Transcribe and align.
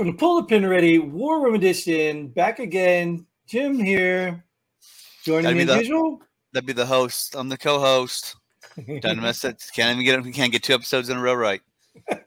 Welcome 0.00 0.14
to 0.16 0.18
Pull 0.18 0.36
the 0.40 0.44
Pin 0.44 0.64
Already 0.64 0.98
War 0.98 1.44
Room 1.44 1.54
Edition. 1.54 2.28
Back 2.28 2.58
again. 2.58 3.26
Jim 3.46 3.78
here. 3.78 4.46
Joining 5.26 5.42
Gotta 5.42 5.56
me 5.56 5.64
the- 5.64 5.76
usual. 5.76 6.22
That'd 6.54 6.66
be 6.66 6.72
the 6.72 6.86
host. 6.86 7.34
I'm 7.36 7.50
the 7.50 7.58
co-host. 7.58 8.34
Done 9.02 9.20
mess 9.20 9.44
it. 9.44 9.62
Can't 9.74 9.92
even 9.92 10.06
get 10.06 10.18
it. 10.18 10.24
We 10.24 10.32
can't 10.32 10.52
get 10.52 10.62
two 10.62 10.72
episodes 10.72 11.10
in 11.10 11.18
a 11.18 11.20
row 11.20 11.34
right. 11.34 11.60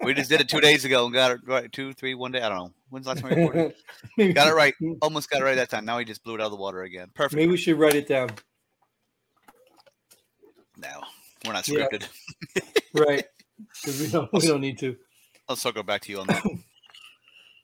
We 0.03 0.13
just 0.13 0.29
did 0.29 0.39
it 0.39 0.49
two 0.49 0.61
days 0.61 0.85
ago 0.85 1.05
and 1.05 1.13
got 1.15 1.31
it 1.31 1.39
right. 1.47 1.71
Two, 1.71 1.93
three, 1.93 2.13
one 2.13 2.31
day. 2.31 2.43
I 2.43 2.49
don't 2.49 2.57
know. 2.59 2.73
When's 2.91 3.07
the 3.07 3.13
last 3.15 3.21
time 3.21 3.35
we 3.35 3.41
recorded? 3.41 3.73
got 4.35 4.47
it 4.49 4.53
right. 4.53 4.75
Almost 5.01 5.31
got 5.31 5.41
it 5.41 5.43
right 5.43 5.55
that 5.55 5.71
time. 5.71 5.83
Now 5.83 5.97
he 5.97 6.05
just 6.05 6.23
blew 6.23 6.35
it 6.35 6.41
out 6.41 6.45
of 6.45 6.51
the 6.51 6.57
water 6.57 6.83
again. 6.83 7.07
Perfect. 7.15 7.37
Maybe 7.37 7.49
we 7.53 7.57
should 7.57 7.79
write 7.79 7.95
it 7.95 8.07
down. 8.07 8.29
No, 10.77 11.01
we're 11.43 11.53
not 11.53 11.67
Yeah. 11.67 11.87
scripted. 11.87 12.07
Right. 12.93 13.25
'Cause 13.83 13.99
we 13.99 14.09
don't 14.09 14.31
we 14.31 14.41
don't 14.41 14.61
need 14.61 14.77
to. 14.77 14.95
I'll 15.49 15.55
circle 15.55 15.81
back 15.81 16.01
to 16.01 16.11
you 16.11 16.19
on 16.19 16.27
that. 16.27 16.43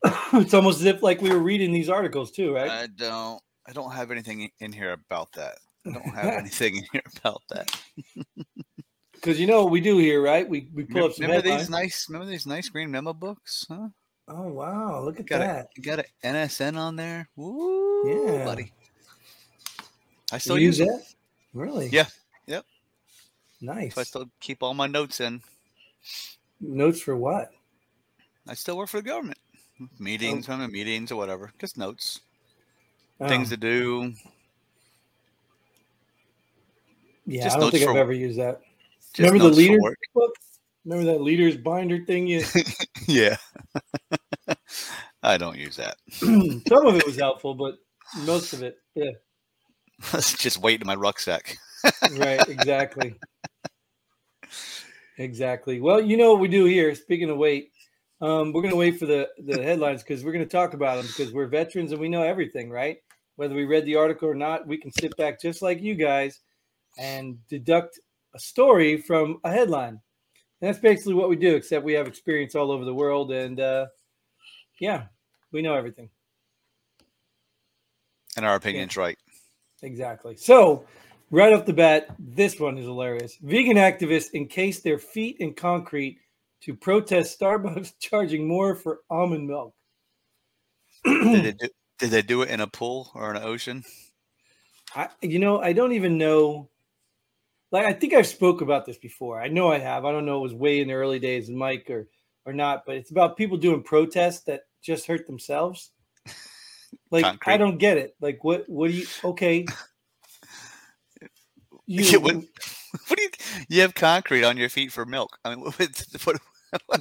it's 0.34 0.53
almost 0.53 0.80
as 0.80 0.85
if 0.85 1.03
like 1.03 1.21
we 1.21 1.30
were 1.30 1.39
reading 1.39 1.71
these 1.71 1.89
articles 1.89 2.31
too, 2.31 2.53
right? 2.53 2.70
I 2.70 2.88
don't. 2.88 3.41
I 3.67 3.71
don't 3.73 3.91
have 3.91 4.09
anything 4.12 4.49
in 4.59 4.71
here 4.71 4.94
about 4.94 5.31
that. 5.34 5.55
I 5.85 5.91
don't 5.91 6.03
have 6.16 6.26
anything 6.40 6.77
in 6.77 6.85
here 6.91 7.03
about 7.17 7.41
that. 7.49 7.80
Because 9.13 9.38
you 9.38 9.48
know 9.48 9.63
what 9.63 9.71
we 9.71 9.81
do 9.81 9.98
here, 9.98 10.21
right? 10.21 10.48
We 10.48 10.70
we 10.74 10.85
pull 10.85 11.04
up 11.04 11.12
some 11.12 11.26
Remember 11.26 11.41
these 11.46 11.70
nice? 11.70 12.05
Remember 12.07 12.26
these 12.32 12.46
nice 12.46 12.70
green 12.70 12.90
memo 12.90 13.12
books? 13.12 13.65
Huh? 13.68 13.90
Oh 14.29 14.48
wow, 14.48 15.01
look 15.01 15.20
at 15.20 15.26
Got 15.26 15.40
that. 15.40 15.65
a 15.65 15.68
you 15.76 15.84
got 15.84 15.99
an 15.99 16.05
NSN 16.24 16.77
on 16.77 16.96
there. 16.96 17.27
Woo, 17.35 18.07
Yeah. 18.09 18.46
buddy. 18.46 18.71
I 20.31 20.35
You 20.35 20.40
still 20.40 20.57
use 20.57 20.79
use 20.79 20.87
it. 20.87 21.15
Really? 21.54 21.90
Yeah. 21.90 22.05
Yep. 22.48 22.63
Nice. 23.59 23.96
So 23.96 23.99
I 24.02 24.04
still 24.05 24.29
keep 24.40 24.63
all 24.63 24.74
my 24.74 24.87
notes 24.87 25.20
in. 25.20 25.41
Notes 26.62 27.02
for 27.02 27.18
what? 27.18 27.52
I 28.48 28.54
still 28.54 28.77
work 28.77 28.87
for 28.87 29.02
the 29.02 29.04
government. 29.04 29.37
Meetings, 29.99 30.49
I'm 30.49 30.62
in 30.62 30.72
meetings 30.72 31.12
or 31.12 31.16
whatever. 31.16 31.52
Just 31.60 31.77
notes, 31.77 32.22
Oh, 33.22 33.27
things 33.27 33.49
to 33.49 33.58
do. 33.58 34.13
yeah, 37.26 37.44
just 37.44 37.58
I 37.58 37.60
don't 37.60 37.71
think 37.71 37.88
I've 37.88 37.96
ever 37.96 38.13
used 38.13 38.40
that. 38.40 38.62
Remember 39.18 39.40
the 39.40 39.46
notes 39.46 39.58
leader 39.58 39.77
book? 40.13 40.34
Remember 40.86 41.12
that 41.12 41.21
leader's 41.21 41.58
binder 41.58 42.04
thing? 42.05 42.27
You 42.27 42.44
Yeah. 43.08 43.38
I 45.24 45.38
don't 45.38 45.58
use 45.58 45.76
that. 45.76 45.98
some 46.12 46.86
of 46.88 46.96
it 46.96 47.05
was 47.05 47.18
helpful, 47.18 47.54
but 47.54 47.76
most 48.26 48.54
of 48.54 48.64
it, 48.64 48.77
yeah, 48.96 49.12
Let's 50.14 50.38
just 50.38 50.62
weight 50.62 50.82
in 50.82 50.88
my 50.88 50.96
rucksack. 50.96 51.58
right, 52.18 52.48
exactly, 52.48 53.16
exactly. 55.18 55.82
Well, 55.82 56.02
you 56.02 56.16
know 56.16 56.32
what 56.32 56.40
we 56.40 56.48
do 56.48 56.66
here. 56.66 56.96
Speaking 56.96 57.30
of 57.30 57.38
weight, 57.38 57.71
um, 58.21 58.51
we're 58.51 58.62
gonna 58.62 58.75
wait 58.75 58.99
for 58.99 59.05
the 59.05 59.29
the 59.45 59.62
headlines 59.62 60.03
because 60.03 60.23
we're 60.23 60.31
gonna 60.31 60.45
talk 60.45 60.73
about 60.73 60.98
them 60.98 61.07
because 61.07 61.34
we're 61.34 61.48
veterans 61.48 61.91
and 61.91 62.01
we 62.01 62.09
know 62.09 62.23
everything, 62.23 62.70
right? 62.70 62.98
Whether 63.37 63.55
we 63.55 63.65
read 63.65 63.85
the 63.85 63.95
article 63.95 64.28
or 64.28 64.35
not, 64.35 64.67
we 64.67 64.78
can 64.78 64.91
sit 64.91 65.16
back 65.16 65.41
just 65.41 65.62
like 65.62 65.81
you 65.81 65.95
guys 65.95 66.41
and 66.97 67.38
deduct 67.47 68.00
a 68.35 68.40
story 68.40 68.97
from 68.97 69.40
a 69.45 69.51
headline. 69.51 70.00
And 70.62 70.67
that's 70.67 70.79
basically 70.79 71.13
what 71.13 71.29
we 71.29 71.38
do, 71.38 71.56
except 71.56 71.85
we 71.85 71.94
have 71.94 72.07
experience 72.07 72.56
all 72.56 72.72
over 72.72 72.84
the 72.84 72.94
world, 72.94 73.31
and 73.31 73.59
uh, 73.59 73.88
yeah, 74.79 75.06
we 75.52 75.62
know 75.62 75.74
everything. 75.74 76.09
And 78.35 78.46
our 78.46 78.56
opinion's 78.56 78.97
right. 78.97 79.18
Exactly. 79.81 80.35
So, 80.35 80.85
right 81.31 81.53
off 81.53 81.66
the 81.66 81.74
bat, 81.74 82.13
this 82.19 82.59
one 82.59 82.78
is 82.78 82.85
hilarious. 82.85 83.38
Vegan 83.41 83.78
activists 83.78 84.34
encase 84.34 84.81
their 84.81 85.00
feet 85.00 85.38
in 85.40 85.53
concrete 85.53 86.19
to 86.62 86.74
protest 86.75 87.40
Starbucks 87.40 87.94
charging 88.00 88.47
more 88.47 88.75
for 88.75 89.00
almond 89.09 89.47
milk. 89.47 89.74
Did 91.06 91.44
they 91.44 91.52
do 91.59 91.70
did 92.00 92.12
they 92.12 92.22
do 92.22 92.42
it 92.42 92.50
in 92.50 92.62
a 92.62 92.68
pool 92.68 93.12
or 93.14 93.31
an 93.31 93.44
ocean? 93.44 93.84
I, 94.96 95.09
you 95.22 95.38
know, 95.38 95.59
I 95.62 95.74
don't 95.74 95.92
even 95.92 96.18
know. 96.18 96.70
Like, 97.72 97.86
I 97.86 97.94
think 97.94 98.14
I've 98.14 98.25
spoke 98.25 98.62
about 98.62 98.86
this 98.86 98.97
before. 98.97 99.40
I 99.40 99.47
know 99.50 99.72
I 99.72 99.78
have. 99.78 100.06
I 100.06 100.12
don't 100.12 100.25
know. 100.25 100.40
It 100.40 100.44
was 100.44 100.53
way 100.53 100.80
in 100.80 100.88
the 100.88 100.94
early 100.96 101.20
days, 101.20 101.50
Mike, 101.50 101.90
or 101.90 102.08
or 102.46 102.53
not. 102.53 102.84
But 102.86 102.96
it's 102.96 103.12
about 103.12 103.38
people 103.38 103.58
doing 103.58 103.84
protests 103.84 104.41
that 104.46 104.62
just 104.81 105.06
hurt 105.06 105.28
themselves. 105.28 105.91
Like, 107.12 107.47
I 107.47 107.58
don't 107.58 107.78
get 107.78 107.97
it. 107.97 108.16
Like, 108.20 108.44
what? 108.44 108.68
What 108.68 108.90
do 108.90 108.97
you? 108.97 109.06
Okay. 109.24 109.66
You, 111.91 112.47
what, 113.09 113.18
what 113.18 113.18
do 113.18 113.24
you 113.24 113.66
you 113.68 113.81
have 113.81 113.94
concrete 113.94 114.44
on 114.44 114.58
your 114.58 114.70
feet 114.70 114.92
for 114.92 115.06
milk? 115.06 115.38
I 115.44 115.56
mean, 115.56 115.59
what, 115.78 116.02
what, 116.24 116.42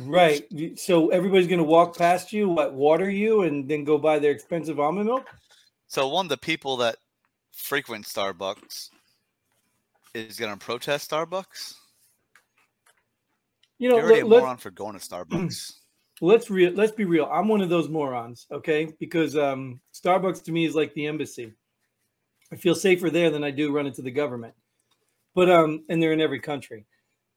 Right. 0.00 0.44
So 0.76 1.08
everybody's 1.10 1.46
going 1.46 1.58
to 1.58 1.64
walk 1.64 1.96
past 1.96 2.32
you, 2.32 2.48
what, 2.48 2.74
water 2.74 3.10
you, 3.10 3.42
and 3.42 3.69
then 3.69 3.84
go 3.84 3.98
buy 3.98 4.19
their 4.19 4.32
expensive 4.32 4.80
almond 4.80 5.06
milk? 5.06 5.26
So 5.86 6.08
one 6.08 6.26
of 6.26 6.30
the 6.30 6.38
people 6.38 6.78
that 6.78 6.96
frequent 7.52 8.06
Starbucks 8.06 8.91
is 10.14 10.38
going 10.38 10.52
to 10.52 10.58
protest 10.58 11.10
Starbucks. 11.10 11.74
You 13.78 13.88
know, 13.88 13.96
You're 13.96 14.06
already 14.06 14.22
let, 14.22 14.38
a 14.38 14.40
moron 14.40 14.56
for 14.56 14.70
going 14.70 14.98
to 14.98 15.06
Starbucks. 15.06 15.72
let's 16.20 16.50
real 16.50 16.72
let's 16.72 16.92
be 16.92 17.04
real. 17.04 17.28
I'm 17.30 17.48
one 17.48 17.60
of 17.60 17.69
those 17.69 17.88
morons, 17.88 18.46
okay? 18.50 18.92
Because 18.98 19.36
um, 19.36 19.80
Starbucks 19.94 20.42
to 20.44 20.52
me 20.52 20.64
is 20.64 20.75
like 20.75 20.92
the 20.94 21.06
embassy. 21.06 21.52
I 22.52 22.56
feel 22.56 22.75
safer 22.75 23.10
there 23.10 23.30
than 23.30 23.44
I 23.44 23.50
do 23.50 23.72
running 23.72 23.92
to 23.94 24.02
the 24.02 24.10
government. 24.10 24.54
But 25.38 25.50
um, 25.53 25.84
and 25.88 26.03
they're 26.03 26.12
in 26.12 26.21
every 26.21 26.41
country. 26.41 26.84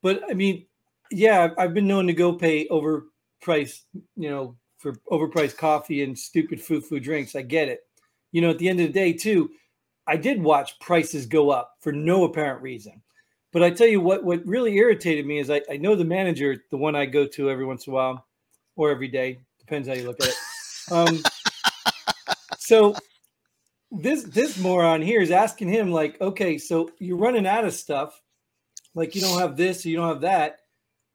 But 0.01 0.23
I 0.27 0.33
mean, 0.33 0.65
yeah, 1.11 1.49
I've- 1.55 1.71
been 1.75 1.85
known 1.85 2.07
to 2.07 2.13
go 2.13 2.33
pay 2.33 2.67
overpriced, 2.69 3.81
you 4.15 4.27
know, 4.27 4.55
for 4.79 4.93
overpriced 5.11 5.55
coffee 5.55 6.01
and 6.01 6.17
stupid 6.17 6.59
food 6.59 6.83
food 6.83 7.03
drinks. 7.03 7.35
I 7.35 7.43
get 7.43 7.69
it. 7.69 7.81
You 8.31 8.41
know, 8.41 8.49
at 8.49 8.57
the 8.57 8.69
end 8.69 8.79
of 8.79 8.87
the 8.87 8.91
day, 8.91 9.13
too, 9.13 9.51
I 10.07 10.17
did 10.17 10.41
watch 10.41 10.79
prices 10.79 11.27
go 11.27 11.51
up 11.51 11.75
for 11.79 11.91
no 11.91 12.23
apparent 12.23 12.63
reason. 12.63 13.03
But 13.53 13.61
I 13.61 13.69
tell 13.69 13.87
you 13.87 14.01
what, 14.01 14.23
what 14.23 14.43
really 14.47 14.75
irritated 14.77 15.27
me 15.27 15.37
is 15.37 15.51
I, 15.51 15.61
I 15.69 15.77
know 15.77 15.93
the 15.93 16.03
manager, 16.03 16.55
the 16.71 16.77
one 16.77 16.95
I 16.95 17.05
go 17.05 17.27
to 17.27 17.51
every 17.51 17.65
once 17.65 17.85
in 17.85 17.93
a 17.93 17.95
while 17.97 18.25
or 18.77 18.89
every 18.89 19.09
day, 19.09 19.41
depends 19.59 19.87
how 19.87 19.93
you 19.93 20.07
look 20.07 20.19
at 20.23 20.29
it. 20.29 20.35
Um, 20.91 21.23
so 22.57 22.95
this 23.91 24.23
this 24.23 24.57
moron 24.57 25.01
here 25.01 25.21
is 25.21 25.31
asking 25.31 25.69
him 25.69 25.91
like, 25.91 26.19
okay, 26.21 26.57
so 26.57 26.89
you're 26.99 27.17
running 27.17 27.45
out 27.45 27.65
of 27.65 27.73
stuff, 27.73 28.21
like 28.95 29.15
you 29.15 29.21
don't 29.21 29.39
have 29.39 29.57
this, 29.57 29.85
you 29.85 29.97
don't 29.97 30.07
have 30.07 30.21
that. 30.21 30.57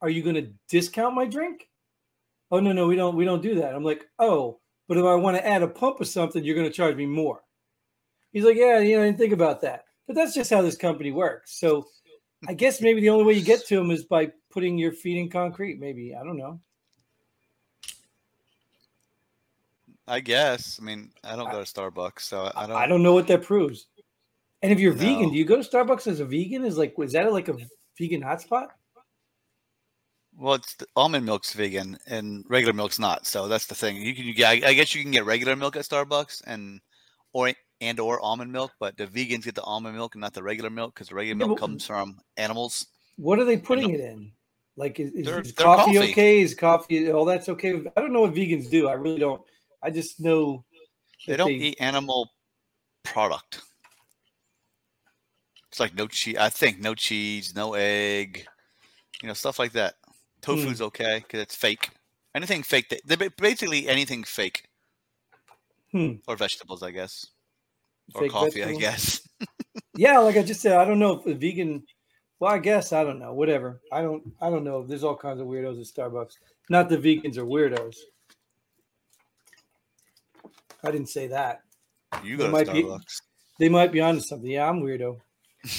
Are 0.02 0.10
you 0.10 0.22
going 0.22 0.36
to 0.36 0.52
discount 0.68 1.14
my 1.14 1.24
drink? 1.24 1.68
Oh 2.50 2.60
no, 2.60 2.72
no, 2.72 2.86
we 2.86 2.96
don't 2.96 3.16
we 3.16 3.24
don't 3.24 3.42
do 3.42 3.56
that. 3.56 3.74
I'm 3.74 3.84
like, 3.84 4.06
oh, 4.18 4.60
but 4.88 4.98
if 4.98 5.04
I 5.04 5.14
want 5.14 5.36
to 5.36 5.46
add 5.46 5.62
a 5.62 5.68
pump 5.68 6.00
or 6.00 6.04
something, 6.04 6.44
you're 6.44 6.54
going 6.54 6.68
to 6.68 6.72
charge 6.72 6.96
me 6.96 7.06
more. 7.06 7.40
He's 8.32 8.44
like, 8.44 8.56
yeah, 8.56 8.78
you 8.80 8.96
know, 8.96 9.02
I 9.02 9.06
didn't 9.06 9.18
think 9.18 9.32
about 9.32 9.62
that. 9.62 9.84
But 10.06 10.14
that's 10.14 10.34
just 10.34 10.50
how 10.50 10.62
this 10.62 10.76
company 10.76 11.10
works. 11.10 11.58
So 11.58 11.86
I 12.46 12.54
guess 12.54 12.80
maybe 12.80 13.00
the 13.00 13.08
only 13.08 13.24
way 13.24 13.32
you 13.32 13.42
get 13.42 13.66
to 13.66 13.76
them 13.76 13.90
is 13.90 14.04
by 14.04 14.30
putting 14.52 14.78
your 14.78 14.92
feet 14.92 15.18
in 15.18 15.30
concrete. 15.30 15.80
Maybe 15.80 16.14
I 16.14 16.22
don't 16.22 16.36
know. 16.36 16.60
I 20.08 20.20
guess. 20.20 20.78
I 20.80 20.84
mean, 20.84 21.10
I 21.24 21.36
don't 21.36 21.50
go 21.50 21.62
to 21.62 21.70
Starbucks, 21.72 22.20
so 22.20 22.50
I 22.54 22.66
don't. 22.66 22.76
I 22.76 22.86
don't 22.86 23.02
know 23.02 23.14
what 23.14 23.26
that 23.28 23.42
proves. 23.42 23.86
And 24.62 24.72
if 24.72 24.80
you're 24.80 24.92
vegan, 24.92 25.30
do 25.30 25.36
you 25.36 25.44
go 25.44 25.60
to 25.60 25.68
Starbucks 25.68 26.06
as 26.06 26.20
a 26.20 26.24
vegan? 26.24 26.64
Is 26.64 26.78
like, 26.78 26.94
is 26.98 27.12
that 27.12 27.32
like 27.32 27.48
a 27.48 27.56
vegan 27.98 28.22
hotspot? 28.22 28.68
Well, 30.38 30.54
it's 30.54 30.74
the 30.74 30.86
almond 30.96 31.24
milk's 31.24 31.54
vegan 31.54 31.98
and 32.06 32.44
regular 32.48 32.74
milk's 32.74 32.98
not. 32.98 33.26
So 33.26 33.48
that's 33.48 33.66
the 33.66 33.74
thing. 33.74 33.96
You 33.96 34.14
can, 34.14 34.24
you, 34.24 34.44
I 34.44 34.60
I 34.66 34.74
guess 34.74 34.94
you 34.94 35.02
can 35.02 35.10
get 35.10 35.24
regular 35.24 35.56
milk 35.56 35.76
at 35.76 35.84
Starbucks 35.84 36.42
and 36.46 36.80
or 37.32 37.52
and 37.80 38.00
or 38.00 38.20
almond 38.20 38.52
milk, 38.52 38.72
but 38.78 38.96
the 38.96 39.06
vegans 39.06 39.44
get 39.44 39.54
the 39.54 39.62
almond 39.62 39.96
milk 39.96 40.14
and 40.14 40.20
not 40.20 40.34
the 40.34 40.42
regular 40.42 40.70
milk 40.70 40.94
because 40.94 41.08
the 41.08 41.14
regular 41.14 41.46
milk 41.46 41.58
comes 41.58 41.86
from 41.86 42.18
animals. 42.36 42.86
What 43.16 43.38
are 43.38 43.44
they 43.44 43.56
putting 43.56 43.90
it 43.90 44.00
in? 44.00 44.32
Like, 44.76 45.00
is, 45.00 45.12
is, 45.12 45.26
is 45.26 45.52
coffee, 45.52 45.94
coffee. 45.94 46.10
okay? 46.10 46.40
Is 46.40 46.54
coffee 46.54 47.10
all 47.10 47.24
that's 47.24 47.48
okay? 47.48 47.82
I 47.96 48.00
don't 48.00 48.12
know 48.12 48.22
what 48.22 48.34
vegans 48.34 48.70
do. 48.70 48.88
I 48.88 48.92
really 48.92 49.18
don't. 49.18 49.40
I 49.86 49.90
just 49.90 50.18
know 50.20 50.64
They 51.28 51.36
don't 51.36 51.52
eat 51.52 51.76
animal 51.80 52.28
product. 53.04 53.62
It's 55.70 55.78
like 55.78 55.94
no 55.94 56.08
cheese. 56.08 56.36
I 56.36 56.48
think 56.48 56.80
no 56.80 56.94
cheese, 56.94 57.54
no 57.54 57.74
egg, 57.74 58.46
you 59.22 59.28
know, 59.28 59.34
stuff 59.34 59.60
like 59.60 59.72
that. 59.72 59.94
Tofu's 60.42 60.82
okay 60.82 61.20
because 61.20 61.40
it's 61.40 61.54
fake. 61.54 61.90
Anything 62.34 62.62
fake, 62.64 63.00
they're 63.04 63.30
basically 63.38 63.88
anything 63.88 64.24
fake 64.24 64.64
Hmm. 65.92 66.14
or 66.26 66.36
vegetables, 66.36 66.82
I 66.82 66.90
guess, 66.90 67.26
or 68.14 68.22
fake 68.22 68.32
coffee, 68.32 68.50
vegetables. 68.60 68.76
I 68.76 68.80
guess. 68.80 69.28
Yeah, 69.98 70.18
like 70.18 70.36
I 70.36 70.42
just 70.42 70.60
said, 70.60 70.76
I 70.76 70.84
don't 70.84 70.98
know 70.98 71.22
if 71.24 71.38
vegan. 71.38 71.82
Well, 72.38 72.52
I 72.52 72.58
guess 72.58 72.92
I 72.92 73.02
don't 73.02 73.18
know. 73.18 73.32
Whatever. 73.32 73.80
I 73.90 74.02
don't. 74.02 74.22
I 74.42 74.50
don't 74.50 74.64
know. 74.64 74.82
There's 74.82 75.04
all 75.04 75.16
kinds 75.16 75.40
of 75.40 75.46
weirdos 75.46 75.80
at 75.80 75.86
Starbucks. 75.86 76.34
Not 76.68 76.90
the 76.90 76.98
vegans 76.98 77.38
are 77.38 77.46
weirdos. 77.46 77.96
I 80.84 80.90
didn't 80.90 81.08
say 81.08 81.28
that. 81.28 81.62
You 82.22 82.36
go 82.36 82.46
to 82.46 82.50
might 82.50 82.72
be- 82.72 82.96
They 83.58 83.68
might 83.68 83.92
be 83.92 84.00
onto 84.00 84.20
something. 84.20 84.50
Yeah, 84.50 84.68
I'm 84.68 84.82
weirdo. 84.82 85.18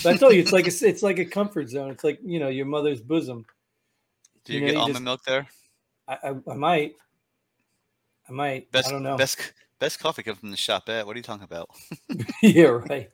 But 0.04 0.16
I 0.16 0.18
told 0.18 0.34
you, 0.34 0.42
it's 0.42 0.52
like 0.52 0.66
a, 0.68 0.88
it's 0.88 1.04
like 1.04 1.20
a 1.20 1.26
comfort 1.26 1.70
zone. 1.70 1.92
It's 1.92 2.04
like 2.04 2.20
you 2.24 2.40
know 2.40 2.50
your 2.50 2.66
mother's 2.66 3.02
bosom. 3.02 3.46
Do 4.44 4.54
you, 4.54 4.62
know, 4.62 4.66
get 4.68 4.74
you 4.74 4.80
almond 4.80 4.96
just- 4.96 5.04
milk 5.04 5.24
there? 5.26 5.48
I, 6.08 6.18
I, 6.24 6.52
I 6.52 6.54
might. 6.56 6.96
I 8.30 8.32
might. 8.32 8.72
Best, 8.72 8.90
I 8.90 8.92
don't 8.92 9.04
know. 9.04 9.18
Best 9.18 9.54
best 9.80 10.00
coffee 10.00 10.24
comes 10.24 10.40
from 10.40 10.52
the 10.52 10.58
Shoppette. 10.58 11.06
What 11.06 11.16
are 11.16 11.20
you 11.20 11.24
talking 11.24 11.44
about? 11.44 11.70
yeah, 12.42 12.66
right. 12.66 13.10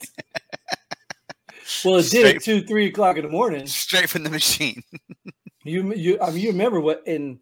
well, 1.86 1.98
it 1.98 2.10
did 2.10 2.36
at 2.36 2.44
two, 2.44 2.64
three 2.64 2.88
o'clock 2.88 3.18
in 3.18 3.24
the 3.24 3.30
morning. 3.32 3.68
Straight 3.68 4.10
from 4.10 4.24
the 4.24 4.30
machine. 4.30 4.84
you 5.64 5.94
you 5.94 6.20
I 6.20 6.32
mean 6.32 6.40
you 6.40 6.52
remember 6.52 6.80
what 6.80 7.04
in 7.06 7.40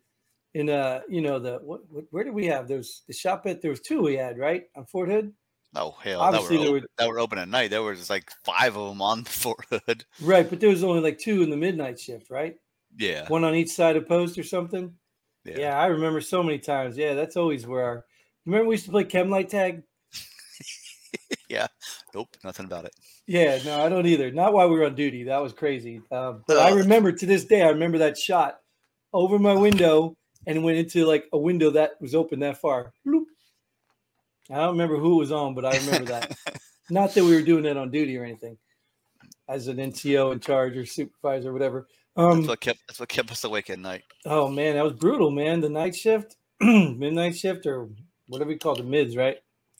in 0.54 0.70
uh 0.70 1.02
you 1.08 1.22
know 1.22 1.40
the 1.40 1.60
what, 1.64 1.82
what 1.90 2.06
where 2.12 2.24
did 2.24 2.34
we 2.34 2.46
have 2.48 2.68
those 2.68 3.04
the 3.08 3.14
Shoppette 3.14 3.62
there 3.62 3.72
was 3.72 3.82
two 3.82 4.02
we 4.02 4.16
had 4.16 4.38
right 4.38 4.64
on 4.76 4.86
Fort 4.86 5.10
Hood. 5.10 5.34
Oh 5.74 5.96
hell, 6.04 6.20
Obviously, 6.20 6.58
that 6.58 6.64
were, 6.64 6.68
open, 6.68 6.82
were, 6.82 6.90
that 6.98 7.08
were 7.08 7.20
open 7.20 7.40
at 7.40 7.48
night. 7.48 7.70
There 7.70 7.82
was 7.82 8.10
like 8.10 8.30
five 8.44 8.76
of 8.76 8.90
them 8.90 9.02
on 9.02 9.24
Fort 9.26 9.66
Hood. 9.70 10.04
Right, 10.22 10.50
but 10.50 10.60
there 10.60 10.70
was 10.70 10.84
only 10.84 11.00
like 11.00 11.18
two 11.18 11.44
in 11.44 11.50
the 11.50 11.58
midnight 11.58 12.00
shift, 12.00 12.30
right? 12.30 12.56
Yeah, 12.98 13.28
one 13.30 13.46
on 13.46 13.56
each 13.56 13.72
side 13.72 13.96
of 13.96 14.08
post 14.08 14.38
or 14.38 14.44
something. 14.44 14.94
Yeah. 15.46 15.60
yeah, 15.60 15.80
I 15.80 15.88
remember 15.88 16.22
so 16.22 16.44
many 16.44 16.60
times. 16.60 16.98
Yeah, 16.98 17.14
that's 17.14 17.38
always 17.38 17.66
where 17.66 17.84
our. 17.84 18.06
Remember 18.46 18.68
we 18.68 18.76
used 18.76 18.86
to 18.86 18.92
play 18.92 19.06
chem 19.06 19.30
light 19.30 19.50
tag. 19.50 19.84
yeah, 21.50 21.68
nope, 22.14 22.36
nothing 22.44 22.66
about 22.66 22.86
it. 22.86 22.94
Yeah, 23.26 23.60
no, 23.64 23.82
I 23.82 23.88
don't 23.88 24.08
either. 24.08 24.30
Not 24.30 24.52
while 24.52 24.70
we 24.70 24.78
were 24.78 24.86
on 24.86 24.96
duty. 24.96 25.24
That 25.24 25.42
was 25.42 25.54
crazy. 25.54 26.02
Um, 26.12 26.44
but 26.48 26.58
uh, 26.58 26.62
I 26.62 26.72
remember 26.72 27.14
to 27.14 27.26
this 27.26 27.46
day. 27.46 27.62
I 27.62 27.70
remember 27.70 28.00
that 28.00 28.18
shot 28.18 28.60
over 29.14 29.40
my 29.40 29.54
window 29.54 30.18
and 30.48 30.64
went 30.64 30.78
into 30.78 31.06
like 31.06 31.28
a 31.34 31.38
window 31.38 31.72
that 31.72 32.02
was 32.02 32.16
open 32.16 32.40
that 32.40 32.60
far. 32.60 32.94
Bloop. 33.06 33.26
I 34.50 34.56
don't 34.56 34.72
remember 34.72 34.98
who 34.98 35.18
was 35.18 35.32
on, 35.32 35.54
but 35.54 35.66
I 35.66 35.78
remember 35.78 36.12
that. 36.12 36.38
Not 36.90 37.14
that 37.14 37.24
we 37.24 37.36
were 37.36 37.42
doing 37.42 37.66
it 37.66 37.78
on 37.78 37.90
duty 37.90 38.18
or 38.18 38.24
anything, 38.24 38.58
as 39.48 39.68
an 39.68 39.78
NCO 39.78 40.34
in 40.34 40.40
charge 40.40 40.76
or 40.76 40.86
supervisor 40.86 41.50
or 41.50 41.54
whatever. 41.54 41.88
Um, 42.18 42.40
that's 42.40 42.48
what 42.50 42.60
kept 42.60 42.80
that's 42.88 43.00
what 43.00 43.10
kept 43.10 43.32
us 43.32 43.44
awake 43.44 43.70
at 43.70 43.80
night. 43.80 44.04
Oh 44.26 44.50
man, 44.50 44.76
that 44.76 44.84
was 44.84 44.94
brutal, 44.94 45.32
man. 45.32 45.62
The 45.62 45.70
night 45.70 45.96
shift, 45.96 46.36
midnight 46.60 47.38
shift, 47.38 47.66
or 47.66 47.90
whatever 48.28 48.50
we 48.50 48.58
call 48.58 48.76
the 48.76 48.84
mids, 48.84 49.16
right? 49.16 49.38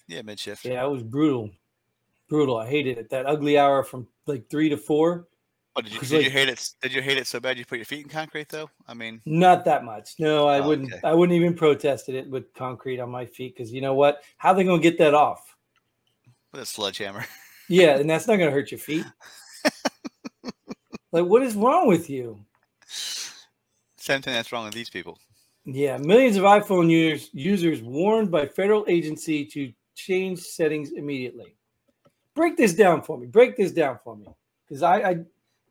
Yeah, 0.08 0.22
mid 0.22 0.40
shift. 0.40 0.64
Yeah, 0.64 0.86
it 0.86 0.90
was 0.90 1.04
brutal, 1.04 1.52
brutal. 2.30 2.58
I 2.58 2.70
hated 2.70 2.98
it. 2.98 3.10
That 3.10 3.26
ugly 3.26 3.58
hour 3.58 3.84
from 3.84 4.08
like 4.26 4.50
three 4.50 4.70
to 4.70 4.78
four. 4.78 5.28
Oh, 5.76 5.82
did 5.82 5.94
you, 5.94 6.00
did 6.02 6.12
like, 6.12 6.24
you 6.26 6.32
hate 6.32 6.50
it? 6.50 6.70
Did 6.82 6.94
you 6.94 7.02
hate 7.02 7.18
it 7.18 7.28
so 7.28 7.40
bad 7.40 7.58
you 7.58 7.66
put 7.66 7.78
your 7.78 7.86
feet 7.86 8.04
in 8.04 8.10
concrete 8.10 8.50
though? 8.50 8.70
I 8.88 8.94
mean, 8.94 9.22
not 9.26 9.64
that 9.66 9.86
much. 9.86 10.16
No, 10.20 10.46
I 10.48 10.60
oh, 10.60 10.68
wouldn't. 10.68 10.92
Okay. 10.92 11.08
I 11.08 11.14
wouldn't 11.14 11.36
even 11.36 11.54
protested 11.54 12.16
it 12.16 12.30
with 12.30 12.54
concrete 12.54 13.00
on 13.00 13.10
my 13.10 13.26
feet 13.26 13.56
because 13.56 13.72
you 13.72 13.80
know 13.80 13.94
what? 13.94 14.22
How 14.38 14.50
are 14.50 14.56
they 14.56 14.66
going 14.66 14.82
to 14.82 14.84
get 14.84 14.98
that 14.98 15.14
off? 15.14 15.56
With 16.52 16.62
a 16.62 16.66
sledgehammer. 16.66 17.26
yeah, 17.70 17.96
and 18.00 18.10
that's 18.10 18.28
not 18.28 18.36
going 18.36 18.50
to 18.50 18.54
hurt 18.54 18.72
your 18.72 18.80
feet. 18.80 19.06
like, 21.14 21.26
what 21.26 21.42
is 21.42 21.56
wrong 21.56 21.88
with 21.88 22.10
you? 22.10 22.44
Same 22.86 24.22
thing 24.22 24.34
that's 24.34 24.52
wrong 24.52 24.66
with 24.66 24.74
these 24.74 24.90
people. 24.90 25.18
Yeah, 25.64 25.98
millions 25.98 26.36
of 26.36 26.44
iPhone 26.44 26.90
users 26.90 27.30
users 27.32 27.82
warned 27.82 28.30
by 28.30 28.46
federal 28.48 28.84
agency 28.90 29.46
to 29.46 29.72
change 29.96 30.40
settings 30.40 30.92
immediately. 30.92 31.56
Break 32.36 32.58
this 32.58 32.74
down 32.74 33.04
for 33.04 33.18
me. 33.18 33.28
Break 33.28 33.56
this 33.56 33.72
down 33.72 34.00
for 34.04 34.18
me, 34.18 34.28
because 34.68 34.82
I, 34.82 34.96
I 34.98 35.16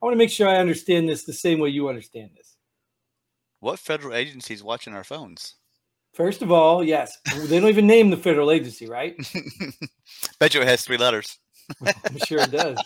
I 0.01 0.07
want 0.07 0.15
to 0.15 0.19
make 0.19 0.31
sure 0.31 0.49
I 0.49 0.57
understand 0.57 1.09
this 1.09 1.25
the 1.25 1.33
same 1.33 1.59
way 1.59 1.69
you 1.69 1.89
understand 1.89 2.31
this. 2.37 2.57
What 3.61 3.79
federal 3.79 4.15
agency 4.15 4.55
is 4.55 4.63
watching 4.63 4.95
our 4.95 5.05
phones? 5.05 5.57
First 6.15 6.43
of 6.43 6.51
all, 6.51 6.83
yes, 6.83 7.19
they 7.47 7.61
don't 7.61 7.69
even 7.69 7.87
name 7.87 8.11
the 8.11 8.17
federal 8.17 8.51
agency, 8.51 8.87
right? 8.87 9.15
Bet 10.41 10.55
you 10.55 10.63
it 10.63 10.67
has 10.67 10.83
three 10.83 10.97
letters. 10.97 11.39
I'm 11.87 12.19
sure 12.27 12.41
it 12.41 12.51
does. 12.51 12.79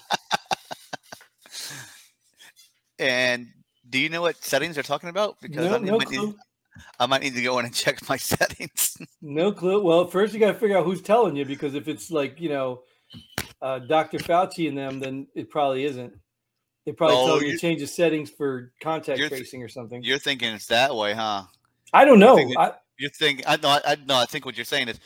And 2.99 3.49
do 3.89 3.99
you 3.99 4.09
know 4.09 4.21
what 4.21 4.37
settings 4.37 4.75
they're 4.75 4.83
talking 4.83 5.09
about? 5.09 5.41
Because 5.41 5.71
no, 5.71 5.77
I, 5.77 5.79
no 5.79 5.99
clue. 5.99 6.27
Need, 6.27 6.35
I 6.99 7.07
might 7.07 7.23
need 7.23 7.35
to 7.35 7.43
go 7.43 7.59
in 7.59 7.65
and 7.65 7.75
check 7.75 8.07
my 8.09 8.17
settings. 8.17 8.97
no 9.23 9.53
clue. 9.53 9.83
Well, 9.83 10.07
first 10.07 10.35
you 10.35 10.41
got 10.41 10.53
to 10.53 10.59
figure 10.59 10.77
out 10.77 10.85
who's 10.85 11.03
telling 11.03 11.37
you 11.37 11.45
because 11.45 11.75
if 11.75 11.89
it's 11.89 12.11
like 12.11 12.41
you 12.41 12.51
know, 12.51 12.83
uh, 13.63 13.79
Dr. 13.79 14.19
Fauci 14.19 14.69
and 14.69 14.77
them, 14.77 15.01
then 15.01 15.27
it 15.35 15.49
probably 15.51 15.85
isn't. 15.85 16.13
They 16.85 16.93
probably 16.93 17.17
oh, 17.17 17.27
tell 17.27 17.43
you 17.43 17.53
to 17.53 17.59
change 17.59 17.81
the 17.81 17.87
settings 17.87 18.31
for 18.31 18.73
contact 18.81 19.19
tracing 19.19 19.63
or 19.63 19.69
something. 19.69 20.03
You're 20.03 20.19
thinking 20.19 20.53
it's 20.53 20.67
that 20.67 20.95
way, 20.95 21.15
huh? 21.15 21.45
I 21.93 22.05
don't 22.05 22.19
know. 22.19 22.37
You're, 22.99 23.11
thinking. 23.11 23.45
I 23.49 23.57
know. 23.57 23.79
I 23.85 23.97
know. 24.07 24.17
I 24.17 24.27
think 24.27 24.45
what 24.45 24.57
you're 24.57 24.65
saying 24.65 24.89
is. 24.89 25.01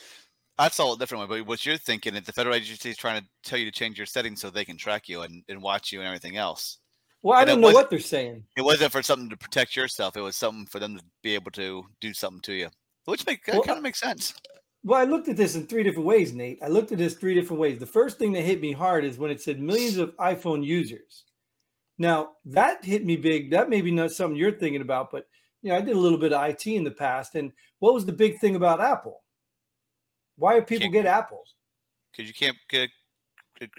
I 0.61 0.69
saw 0.69 0.93
it 0.93 0.99
differently. 0.99 1.29
but 1.29 1.47
what 1.47 1.65
you're 1.65 1.77
thinking 1.77 2.17
is 2.17 2.25
the 2.25 2.33
federal 2.33 2.57
agency 2.57 2.91
is 2.91 2.97
trying 2.97 3.21
to 3.21 3.29
tell 3.45 3.61
you 3.61 3.65
to 3.67 3.71
change 3.71 3.97
your 3.97 4.07
settings 4.07 4.41
so 4.41 4.51
they 4.51 4.65
can 4.65 4.77
track 4.77 5.09
you 5.09 5.23
and, 5.23 5.45
and 5.49 5.63
watch 5.63 5.93
you 5.93 6.01
and 6.01 6.09
everything 6.09 6.37
else. 6.37 6.79
Well, 7.23 7.39
I 7.39 7.45
don't 7.45 7.61
know 7.61 7.71
what 7.71 7.91
they're 7.91 8.01
saying. 8.01 8.45
It 8.57 8.63
wasn't 8.63 8.93
for 8.93 9.03
something 9.03 9.29
to 9.31 9.37
protect 9.37 9.77
yourself. 9.77 10.17
It 10.17 10.21
was 10.21 10.37
something 10.37 10.67
for 10.67 10.79
them 10.79 10.97
to 10.97 11.05
be 11.23 11.35
able 11.35 11.51
to 11.53 11.85
do 12.01 12.13
something 12.13 12.41
to 12.43 12.55
you, 12.55 12.69
which 13.05 13.27
make 13.27 13.43
well, 13.47 13.63
kind 13.63 13.77
of 13.77 13.83
makes 13.83 14.01
sense. 14.01 14.35
Well, 14.85 15.01
I 15.01 15.05
looked 15.05 15.29
at 15.29 15.37
this 15.37 15.57
in 15.57 15.67
three 15.67 15.83
different 15.83 16.07
ways, 16.07 16.33
Nate. 16.33 16.59
I 16.63 16.69
looked 16.69 16.93
at 16.93 16.99
this 16.99 17.15
three 17.15 17.35
different 17.35 17.61
ways. 17.61 17.79
The 17.79 17.87
first 17.87 18.19
thing 18.19 18.33
that 18.33 18.43
hit 18.43 18.61
me 18.61 18.73
hard 18.73 19.05
is 19.05 19.19
when 19.19 19.31
it 19.31 19.41
said 19.41 19.61
millions 19.61 19.97
of 19.97 20.17
iPhone 20.17 20.65
users. 20.65 21.25
Now 21.99 22.31
that 22.47 22.85
hit 22.85 23.05
me 23.05 23.17
big. 23.17 23.51
That 23.51 23.69
may 23.69 23.81
be 23.81 23.91
not 23.91 24.13
something 24.13 24.37
you're 24.37 24.53
thinking 24.53 24.83
about, 24.83 25.11
but 25.11 25.27
you 25.63 25.71
know, 25.71 25.77
I 25.77 25.81
did 25.81 25.97
a 25.97 26.01
little 26.01 26.19
bit 26.19 26.33
of 26.33 26.49
IT 26.49 26.67
in 26.67 26.85
the 26.85 26.91
past. 26.91 27.35
And 27.35 27.53
what 27.81 27.95
was 27.95 28.07
the 28.07 28.13
big 28.13 28.39
thing 28.39 28.55
about 28.57 28.81
Apple? 28.81 29.23
Why 30.37 30.55
do 30.55 30.65
people 30.65 30.85
can't, 30.85 30.93
get 30.93 31.07
apples? 31.07 31.55
Because 32.13 32.29
you 32.29 32.35
can't 32.35 32.57
get 32.69 32.91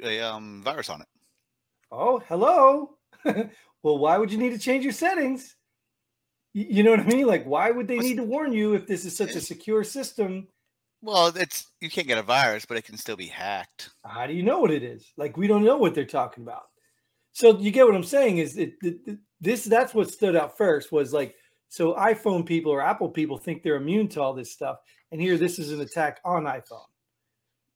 a 0.04 0.20
um, 0.20 0.62
virus 0.64 0.90
on 0.90 1.02
it. 1.02 1.08
Oh, 1.92 2.20
hello. 2.28 2.98
well, 3.24 3.98
why 3.98 4.18
would 4.18 4.32
you 4.32 4.38
need 4.38 4.52
to 4.52 4.60
change 4.60 4.84
your 4.84 4.94
settings? 4.94 5.56
You 6.54 6.84
know 6.84 6.92
what 6.92 7.00
I 7.00 7.04
mean? 7.04 7.28
Like, 7.28 7.46
why 7.46 7.72
would 7.72 7.88
they 7.88 7.96
What's, 7.96 8.08
need 8.08 8.18
to 8.18 8.24
warn 8.24 8.52
you 8.54 8.74
if 8.74 8.88
this 8.88 9.06
is 9.06 9.16
such 9.16 9.36
a 9.36 9.42
secure 9.42 9.84
system? 9.84 10.48
Well, 11.02 11.28
it's 11.28 11.68
you 11.80 11.90
can't 11.90 12.08
get 12.08 12.18
a 12.18 12.24
virus, 12.24 12.66
but 12.66 12.76
it 12.76 12.84
can 12.84 12.98
still 12.98 13.16
be 13.16 13.28
hacked. 13.28 13.92
How 14.04 14.28
do 14.28 14.34
you 14.34 14.44
know 14.44 14.60
what 14.60 14.72
it 14.72 14.84
is? 14.84 15.14
Like, 15.16 15.38
we 15.38 15.48
don't 15.48 15.64
know 15.64 15.78
what 15.78 15.96
they're 15.96 16.06
talking 16.06 16.44
about. 16.44 16.64
So 17.40 17.58
you 17.58 17.72
get 17.72 17.86
what 17.86 17.96
I'm 17.96 18.04
saying? 18.04 18.40
Is 18.40 18.58
it, 18.58 18.74
it, 18.82 19.18
this? 19.40 19.64
That's 19.64 19.94
what 19.94 20.12
stood 20.12 20.36
out 20.36 20.58
first 20.58 20.92
was 20.92 21.14
like 21.14 21.36
so 21.70 21.94
iPhone 21.94 22.46
people 22.46 22.70
or 22.70 22.82
Apple 22.82 23.08
people 23.08 23.38
think 23.38 23.64
they're 23.64 23.78
immune 23.78 24.10
to 24.10 24.22
all 24.22 24.34
this 24.34 24.52
stuff, 24.52 24.80
and 25.14 25.22
here 25.22 25.38
this 25.38 25.58
is 25.58 25.72
an 25.72 25.80
attack 25.80 26.20
on 26.26 26.44
iPhone. 26.44 26.84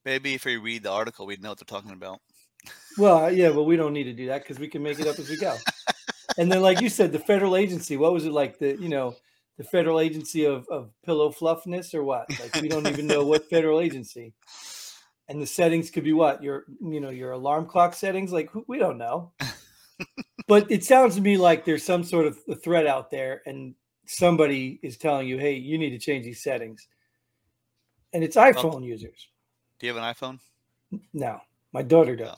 Maybe 0.03 0.33
if 0.33 0.43
we 0.43 0.57
read 0.57 0.83
the 0.83 0.91
article, 0.91 1.25
we'd 1.25 1.41
know 1.41 1.51
what 1.51 1.59
they're 1.59 1.79
talking 1.79 1.93
about. 1.93 2.19
Well, 2.97 3.23
uh, 3.23 3.27
yeah, 3.29 3.51
but 3.51 3.63
we 3.63 3.77
don't 3.77 3.93
need 3.93 4.03
to 4.03 4.11
do 4.11 4.27
that 4.27 4.41
because 4.43 4.59
we 4.59 4.67
can 4.67 4.83
make 4.83 4.99
it 4.99 5.07
up 5.07 5.17
as 5.17 5.29
we 5.29 5.37
go. 5.37 5.55
and 6.37 6.51
then, 6.51 6.61
like 6.61 6.81
you 6.81 6.89
said, 6.89 7.13
the 7.13 7.19
federal 7.19 7.55
agency. 7.55 7.95
What 7.95 8.11
was 8.11 8.25
it 8.25 8.33
like? 8.33 8.59
The 8.59 8.75
you 8.77 8.89
know 8.89 9.15
the 9.57 9.63
federal 9.63 10.01
agency 10.01 10.43
of, 10.43 10.67
of 10.69 10.91
pillow 11.05 11.31
fluffness 11.31 11.93
or 11.93 12.03
what? 12.03 12.29
Like 12.37 12.61
we 12.61 12.67
don't 12.67 12.87
even 12.87 13.07
know 13.07 13.23
what 13.23 13.49
federal 13.49 13.79
agency 13.79 14.33
and 15.29 15.41
the 15.41 15.47
settings 15.47 15.89
could 15.89 16.03
be 16.03 16.13
what 16.13 16.43
your 16.43 16.65
you 16.81 16.99
know 16.99 17.09
your 17.09 17.31
alarm 17.31 17.65
clock 17.65 17.93
settings 17.93 18.31
like 18.31 18.49
we 18.67 18.77
don't 18.77 18.97
know 18.97 19.31
but 20.47 20.69
it 20.71 20.83
sounds 20.83 21.15
to 21.15 21.21
me 21.21 21.37
like 21.37 21.65
there's 21.65 21.83
some 21.83 22.03
sort 22.03 22.25
of 22.25 22.37
a 22.49 22.55
threat 22.55 22.87
out 22.87 23.11
there 23.11 23.41
and 23.45 23.75
somebody 24.05 24.79
is 24.83 24.97
telling 24.97 25.27
you 25.27 25.37
hey 25.37 25.53
you 25.53 25.77
need 25.77 25.91
to 25.91 25.99
change 25.99 26.25
these 26.25 26.43
settings. 26.43 26.87
And 28.13 28.23
it's 28.23 28.35
iphone 28.35 28.73
well, 28.73 28.81
users. 28.83 29.27
do 29.79 29.87
you 29.87 29.93
have 29.93 30.03
an 30.03 30.13
iphone? 30.13 30.39
No 31.13 31.39
my 31.71 31.81
daughter 31.81 32.15
does. 32.15 32.27
No. 32.27 32.35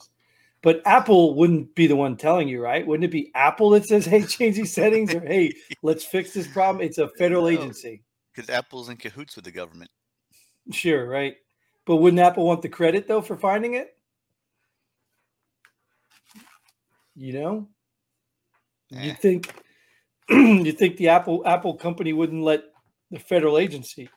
but 0.62 0.82
apple 0.86 1.34
wouldn't 1.34 1.74
be 1.74 1.86
the 1.86 1.96
one 1.96 2.16
telling 2.16 2.48
you 2.48 2.62
right? 2.62 2.86
Wouldn't 2.86 3.04
it 3.04 3.10
be 3.10 3.30
apple 3.34 3.70
that 3.70 3.86
says 3.86 4.06
hey 4.06 4.22
change 4.22 4.56
these 4.56 4.72
settings 4.72 5.14
or 5.14 5.20
hey 5.20 5.52
let's 5.82 6.04
fix 6.04 6.32
this 6.32 6.46
problem. 6.46 6.84
It's 6.84 6.98
a 6.98 7.08
federal 7.18 7.42
no, 7.42 7.48
agency. 7.48 8.02
Because 8.34 8.50
apple's 8.50 8.88
in 8.88 8.96
cahoots 8.96 9.36
with 9.36 9.44
the 9.44 9.50
government. 9.50 9.90
Sure 10.70 11.08
right. 11.08 11.36
But 11.86 11.96
wouldn't 11.96 12.20
Apple 12.20 12.44
want 12.44 12.62
the 12.62 12.68
credit 12.68 13.06
though 13.06 13.22
for 13.22 13.36
finding 13.36 13.74
it? 13.74 13.96
You 17.14 17.32
know. 17.32 17.68
Eh. 18.94 19.06
you 19.06 19.14
think 19.14 19.54
you 20.28 20.72
think 20.72 20.96
the 20.96 21.08
Apple 21.08 21.42
Apple 21.46 21.74
company 21.74 22.12
wouldn't 22.12 22.42
let 22.42 22.64
the 23.10 23.18
federal 23.18 23.58
agency, 23.58 24.08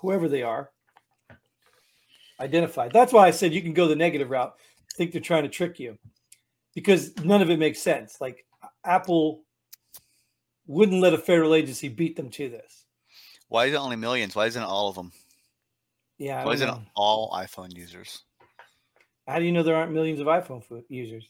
whoever 0.00 0.28
they 0.28 0.42
are, 0.42 0.70
identify. 2.40 2.88
That's 2.88 3.12
why 3.12 3.26
I 3.26 3.30
said 3.30 3.52
you 3.52 3.62
can 3.62 3.72
go 3.72 3.88
the 3.88 3.96
negative 3.96 4.30
route. 4.30 4.52
I 4.56 4.94
think 4.96 5.12
they're 5.12 5.20
trying 5.20 5.44
to 5.44 5.48
trick 5.48 5.78
you 5.78 5.98
because 6.74 7.16
none 7.24 7.40
of 7.40 7.50
it 7.50 7.58
makes 7.58 7.80
sense. 7.80 8.18
Like 8.20 8.44
Apple 8.84 9.42
wouldn't 10.66 11.00
let 11.00 11.14
a 11.14 11.18
federal 11.18 11.54
agency 11.54 11.88
beat 11.88 12.16
them 12.16 12.30
to 12.30 12.48
this. 12.48 12.84
Why 13.48 13.66
is 13.66 13.74
it 13.74 13.76
only 13.76 13.96
millions? 13.96 14.34
Why 14.34 14.46
isn't 14.46 14.62
it 14.62 14.66
all 14.66 14.88
of 14.88 14.94
them? 14.94 15.12
Yeah. 16.18 16.44
Why 16.44 16.52
is 16.52 16.60
it 16.60 16.70
all 16.94 17.32
iPhone 17.32 17.74
users? 17.74 18.22
How 19.26 19.38
do 19.38 19.44
you 19.44 19.52
know 19.52 19.62
there 19.62 19.76
aren't 19.76 19.92
millions 19.92 20.20
of 20.20 20.26
iPhone 20.26 20.62
users? 20.88 21.28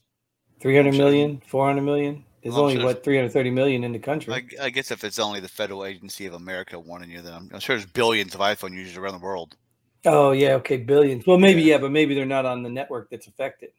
300 0.61 0.92
million, 0.92 1.42
400 1.47 1.83
million? 1.83 2.25
There's 2.42 2.56
only 2.56 2.75
sure 2.75 2.84
what 2.84 3.04
330 3.04 3.50
million 3.50 3.84
in 3.84 3.92
the 3.92 4.00
country. 4.00 4.34
I, 4.34 4.64
I, 4.64 4.70
guess 4.70 4.90
if 4.90 5.04
it's 5.04 5.20
only 5.20 5.38
the 5.38 5.49
Federal 5.49 5.84
Agency 5.84 6.26
of 6.26 6.34
America 6.34 6.78
warning 6.78 7.11
you, 7.11 7.22
then 7.22 7.34
I'm, 7.34 7.50
I'm, 7.54 7.61
sure 7.61 7.76
there's 7.76 7.87
billions 7.87 8.34
of 8.34 8.40
iPhone 8.40 8.72
users 8.72 8.96
around 8.96 9.12
the 9.12 9.25
world. 9.25 9.56
Oh 10.04 10.32
yeah, 10.32 10.54
okay, 10.54 10.78
billions. 10.78 11.25
Well, 11.25 11.38
maybe 11.38 11.62
yeah. 11.62 11.75
yeah, 11.75 11.78
but 11.78 11.92
maybe 11.92 12.14
they're 12.16 12.26
not 12.26 12.44
on 12.44 12.64
the 12.64 12.68
network 12.68 13.11
that's 13.11 13.28
affected. 13.28 13.70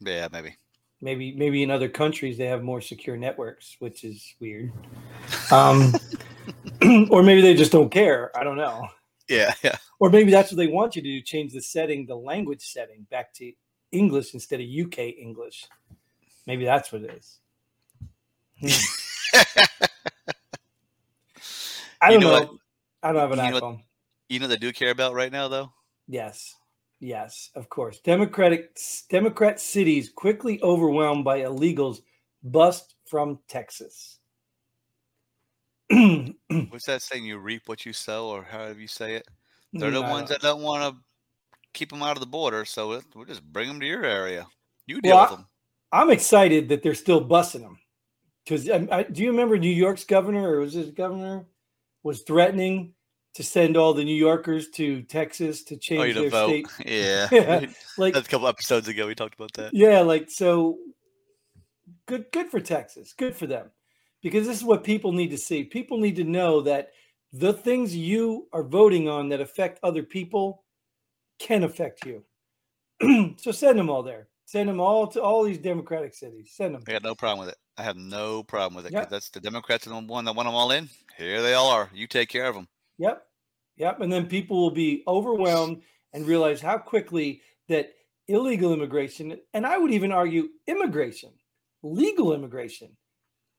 Yeah, 0.00 0.28
maybe. 0.32 0.56
Maybe 1.02 1.34
maybe 1.36 1.62
in 1.62 1.70
other 1.70 1.90
countries 1.90 2.38
they 2.38 2.46
have 2.46 2.62
more 2.62 2.80
secure 2.80 3.18
networks, 3.18 3.76
which 3.80 4.04
is 4.04 4.34
weird. 4.40 4.72
Um, 5.52 5.92
or 7.10 7.22
maybe 7.22 7.40
they 7.40 7.54
just 7.54 7.72
don't 7.72 7.90
care. 7.90 8.36
I 8.36 8.42
don't 8.42 8.56
know. 8.56 8.88
Yeah, 9.28 9.52
yeah. 9.62 9.76
Or 10.00 10.08
maybe 10.08 10.30
that's 10.30 10.50
what 10.50 10.56
they 10.56 10.66
want 10.66 10.96
you 10.96 11.02
to 11.02 11.08
do: 11.08 11.20
change 11.20 11.52
the 11.52 11.60
setting, 11.60 12.06
the 12.06 12.16
language 12.16 12.62
setting, 12.62 13.06
back 13.10 13.32
to 13.34 13.52
English 13.92 14.34
instead 14.34 14.60
of 14.60 14.66
UK 14.66 14.98
English. 15.18 15.66
Maybe 16.46 16.64
that's 16.64 16.90
what 16.92 17.02
it 17.02 17.12
is. 17.12 17.40
Hmm. 18.60 18.68
I 22.00 22.10
don't 22.10 22.20
you 22.20 22.26
know. 22.26 22.38
know 22.38 22.58
I 23.02 23.12
don't 23.12 23.20
have 23.20 23.32
an 23.32 23.38
you 23.38 23.60
iPhone. 23.60 23.60
Know, 23.60 23.80
you 24.28 24.40
know 24.40 24.46
they 24.48 24.56
do 24.56 24.72
care 24.72 24.90
about 24.90 25.14
right 25.14 25.32
now, 25.32 25.48
though. 25.48 25.72
Yes, 26.08 26.54
yes, 27.00 27.50
of 27.54 27.68
course. 27.68 28.00
Democratic 28.00 28.78
Democrat 29.10 29.60
cities 29.60 30.10
quickly 30.10 30.60
overwhelmed 30.62 31.24
by 31.24 31.40
illegals 31.40 32.00
bust 32.42 32.94
from 33.06 33.38
Texas. 33.48 34.18
What's 35.90 36.86
that 36.86 37.02
saying? 37.02 37.24
You 37.24 37.38
reap 37.38 37.62
what 37.66 37.86
you 37.86 37.92
sow, 37.92 38.28
or 38.28 38.42
however 38.42 38.80
you 38.80 38.88
say 38.88 39.14
it. 39.14 39.26
They're 39.72 39.90
the 39.90 40.00
no. 40.00 40.10
ones 40.10 40.30
that 40.30 40.40
don't 40.40 40.62
want 40.62 40.82
to 40.82 41.00
keep 41.74 41.90
them 41.90 42.02
out 42.02 42.16
of 42.16 42.20
the 42.20 42.26
border, 42.26 42.64
so 42.64 43.00
we'll 43.14 43.24
just 43.24 43.44
bring 43.44 43.68
them 43.68 43.80
to 43.80 43.86
your 43.86 44.04
area. 44.04 44.46
You 44.86 45.00
deal 45.00 45.16
well, 45.16 45.24
with 45.24 45.38
them. 45.38 45.46
I'm 45.92 46.10
excited 46.10 46.68
that 46.70 46.82
they're 46.82 46.94
still 46.94 47.20
busting 47.20 47.62
them 47.62 47.78
because 48.46 48.68
um, 48.70 48.88
do 49.10 49.22
you 49.22 49.30
remember 49.30 49.58
New 49.58 49.68
York's 49.68 50.04
governor 50.04 50.56
or 50.56 50.60
was 50.60 50.74
his 50.74 50.90
governor 50.90 51.46
was 52.02 52.22
threatening 52.22 52.92
to 53.34 53.42
send 53.42 53.76
all 53.76 53.92
the 53.92 54.04
New 54.04 54.14
Yorkers 54.14 54.70
to 54.70 55.02
Texas 55.02 55.64
to 55.64 55.74
oh, 55.74 55.78
change 55.78 56.16
oh, 56.16 56.20
their 56.20 56.30
vote. 56.30 56.48
state? 56.48 56.66
Yeah, 56.86 57.28
yeah. 57.32 57.66
like 57.98 58.14
That's 58.14 58.28
a 58.28 58.30
couple 58.30 58.48
episodes 58.48 58.88
ago 58.88 59.06
we 59.06 59.14
talked 59.14 59.34
about 59.34 59.52
that. 59.54 59.74
Yeah, 59.74 60.00
like 60.00 60.30
so. 60.30 60.78
Good, 62.06 62.26
good 62.32 62.50
for 62.50 62.60
Texas. 62.60 63.12
Good 63.16 63.34
for 63.34 63.48
them, 63.48 63.70
because 64.22 64.46
this 64.46 64.56
is 64.56 64.64
what 64.64 64.84
people 64.84 65.10
need 65.10 65.30
to 65.30 65.38
see. 65.38 65.64
People 65.64 65.98
need 65.98 66.16
to 66.16 66.24
know 66.24 66.60
that 66.62 66.90
the 67.32 67.52
things 67.52 67.96
you 67.96 68.46
are 68.52 68.62
voting 68.62 69.08
on 69.08 69.28
that 69.30 69.40
affect 69.40 69.80
other 69.82 70.04
people 70.04 70.64
can 71.40 71.64
affect 71.64 72.06
you. 72.06 72.24
so 73.38 73.50
send 73.50 73.76
them 73.76 73.90
all 73.90 74.04
there. 74.04 74.28
Send 74.44 74.68
them 74.68 74.80
all 74.80 75.08
to 75.08 75.20
all 75.20 75.42
these 75.42 75.58
Democratic 75.58 76.14
cities. 76.14 76.52
Send 76.54 76.76
them. 76.76 76.82
I 76.86 76.92
got 76.92 77.02
no 77.02 77.16
problem 77.16 77.40
with 77.40 77.48
it. 77.48 77.58
I 77.78 77.82
have 77.82 77.96
no 77.96 78.42
problem 78.42 78.74
with 78.74 78.86
it. 78.86 78.92
Yep. 78.92 79.10
That's 79.10 79.28
the 79.28 79.40
Democrats 79.40 79.86
and 79.86 79.94
the 79.94 80.12
one 80.12 80.24
that 80.24 80.34
want 80.34 80.46
them 80.46 80.54
all 80.54 80.70
in. 80.70 80.88
Here 81.16 81.42
they 81.42 81.54
all 81.54 81.70
are. 81.70 81.90
You 81.94 82.06
take 82.06 82.28
care 82.28 82.46
of 82.46 82.54
them. 82.54 82.68
Yep. 82.98 83.22
Yep. 83.76 84.00
And 84.00 84.12
then 84.12 84.26
people 84.26 84.56
will 84.56 84.70
be 84.70 85.02
overwhelmed 85.06 85.82
and 86.12 86.26
realize 86.26 86.60
how 86.60 86.78
quickly 86.78 87.42
that 87.68 87.92
illegal 88.28 88.72
immigration, 88.72 89.38
and 89.54 89.66
I 89.66 89.78
would 89.78 89.92
even 89.92 90.12
argue 90.12 90.48
immigration, 90.66 91.30
legal 91.82 92.32
immigration, 92.32 92.96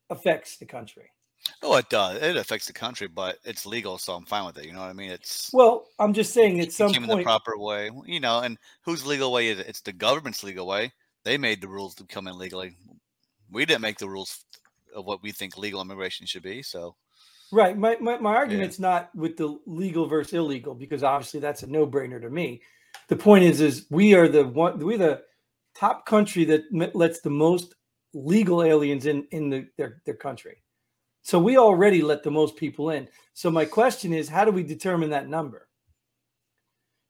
affects 0.10 0.58
the 0.58 0.66
country. 0.66 1.12
Oh, 1.62 1.76
it 1.78 1.90
does. 1.90 2.22
It 2.22 2.36
affects 2.36 2.68
the 2.68 2.74
country, 2.74 3.08
but 3.08 3.38
it's 3.46 3.66
legal, 3.66 3.98
so 3.98 4.14
I'm 4.14 4.26
fine 4.26 4.46
with 4.46 4.58
it. 4.58 4.66
You 4.66 4.74
know 4.74 4.80
what 4.80 4.90
I 4.90 4.94
mean? 4.94 5.12
It's 5.12 5.52
well, 5.54 5.86
I'm 6.00 6.14
just 6.14 6.34
saying 6.34 6.60
at 6.60 6.72
some 6.72 6.92
point 6.92 7.08
the 7.08 7.24
proper 7.24 7.58
way. 7.58 7.92
You 8.06 8.20
know, 8.20 8.40
and 8.40 8.58
whose 8.84 9.06
legal 9.06 9.32
way 9.32 9.50
is 9.50 9.60
it? 9.60 9.68
It's 9.68 9.82
the 9.82 9.94
government's 9.94 10.44
legal 10.44 10.68
way. 10.68 10.92
They 11.24 11.38
made 11.38 11.62
the 11.62 11.68
rules 11.68 11.94
to 11.96 12.06
come 12.06 12.28
in 12.28 12.38
legally. 12.38 12.76
We 13.52 13.66
didn't 13.66 13.82
make 13.82 13.98
the 13.98 14.10
rules 14.10 14.44
of 14.96 15.06
what 15.06 15.22
we 15.22 15.32
think 15.32 15.58
legal 15.58 15.82
immigration 15.82 16.26
should 16.26 16.44
be. 16.44 16.62
So, 16.62 16.96
right. 17.52 17.78
My 17.78 17.98
my, 18.00 18.18
my 18.18 18.36
argument's 18.36 18.80
yeah. 18.80 18.90
not 18.90 19.16
with 19.16 19.38
the 19.38 19.58
legal 19.66 20.08
versus 20.08 20.34
illegal 20.34 20.76
because 20.76 21.04
obviously 21.04 21.40
that's 21.40 21.64
a 21.64 21.68
no 21.68 21.88
brainer 21.88 22.22
to 22.22 22.30
me. 22.30 22.62
The 23.10 23.16
point 23.16 23.44
is, 23.44 23.62
is 23.62 23.86
we 23.90 24.14
are 24.16 24.28
the 24.28 24.46
one. 24.46 24.80
We're 24.80 24.98
the 24.98 25.22
top 25.76 26.06
country 26.06 26.46
that 26.46 26.64
lets 26.96 27.22
the 27.22 27.30
most 27.30 27.76
legal 28.14 28.64
aliens 28.64 29.06
in 29.06 29.28
in 29.32 29.50
the, 29.50 29.68
their 29.78 30.02
their 30.06 30.16
country. 30.16 30.64
So 31.22 31.40
we 31.40 31.58
already 31.58 32.02
let 32.02 32.24
the 32.24 32.32
most 32.32 32.56
people 32.56 32.90
in. 32.92 33.10
So 33.34 33.52
my 33.52 33.66
question 33.66 34.14
is, 34.14 34.30
how 34.30 34.46
do 34.46 34.52
we 34.52 34.64
determine 34.64 35.10
that 35.10 35.28
number? 35.28 35.68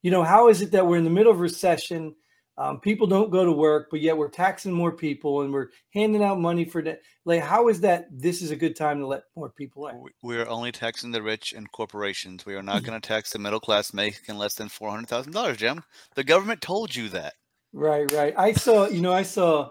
You 0.02 0.10
know, 0.12 0.24
how 0.24 0.50
is 0.50 0.62
it 0.62 0.72
that 0.72 0.88
we're 0.88 0.98
in 0.98 1.04
the 1.04 1.10
middle 1.10 1.32
of 1.32 1.40
recession? 1.40 2.16
Um, 2.60 2.80
people 2.80 3.06
don't 3.06 3.30
go 3.30 3.46
to 3.46 3.52
work, 3.52 3.90
but 3.92 4.02
yet 4.02 4.18
we're 4.18 4.30
taxing 4.30 4.72
more 4.72 4.92
people 4.92 5.42
and 5.42 5.54
we're 5.54 5.68
handing 5.94 6.24
out 6.24 6.40
money 6.40 6.66
for 6.66 6.82
that. 6.82 7.02
Like, 7.24 7.44
how 7.44 7.68
is 7.68 7.82
that? 7.82 8.08
This 8.12 8.42
is 8.42 8.50
a 8.50 8.56
good 8.56 8.76
time 8.76 9.00
to 9.00 9.06
let 9.06 9.24
more 9.36 9.50
people 9.50 9.88
in. 9.88 10.04
We're 10.24 10.48
only 10.48 10.72
taxing 10.72 11.12
the 11.12 11.22
rich 11.22 11.54
and 11.54 11.72
corporations. 11.72 12.48
We 12.48 12.56
are 12.56 12.64
not 12.64 12.84
going 12.84 13.00
to 13.00 13.08
tax 13.08 13.32
the 13.32 13.38
middle 13.38 13.60
class 13.60 13.94
making 13.94 14.38
less 14.38 14.56
than 14.56 14.70
four 14.70 14.90
hundred 14.90 15.08
thousand 15.08 15.34
dollars, 15.34 15.58
Jim. 15.58 15.84
The 16.16 16.24
government 16.24 16.62
told 16.62 16.96
you 16.96 17.10
that. 17.10 17.36
Right, 17.74 18.12
right. 18.12 18.34
I 18.36 18.54
saw. 18.54 18.88
You 18.88 19.02
know, 19.02 19.14
I 19.14 19.24
saw. 19.24 19.70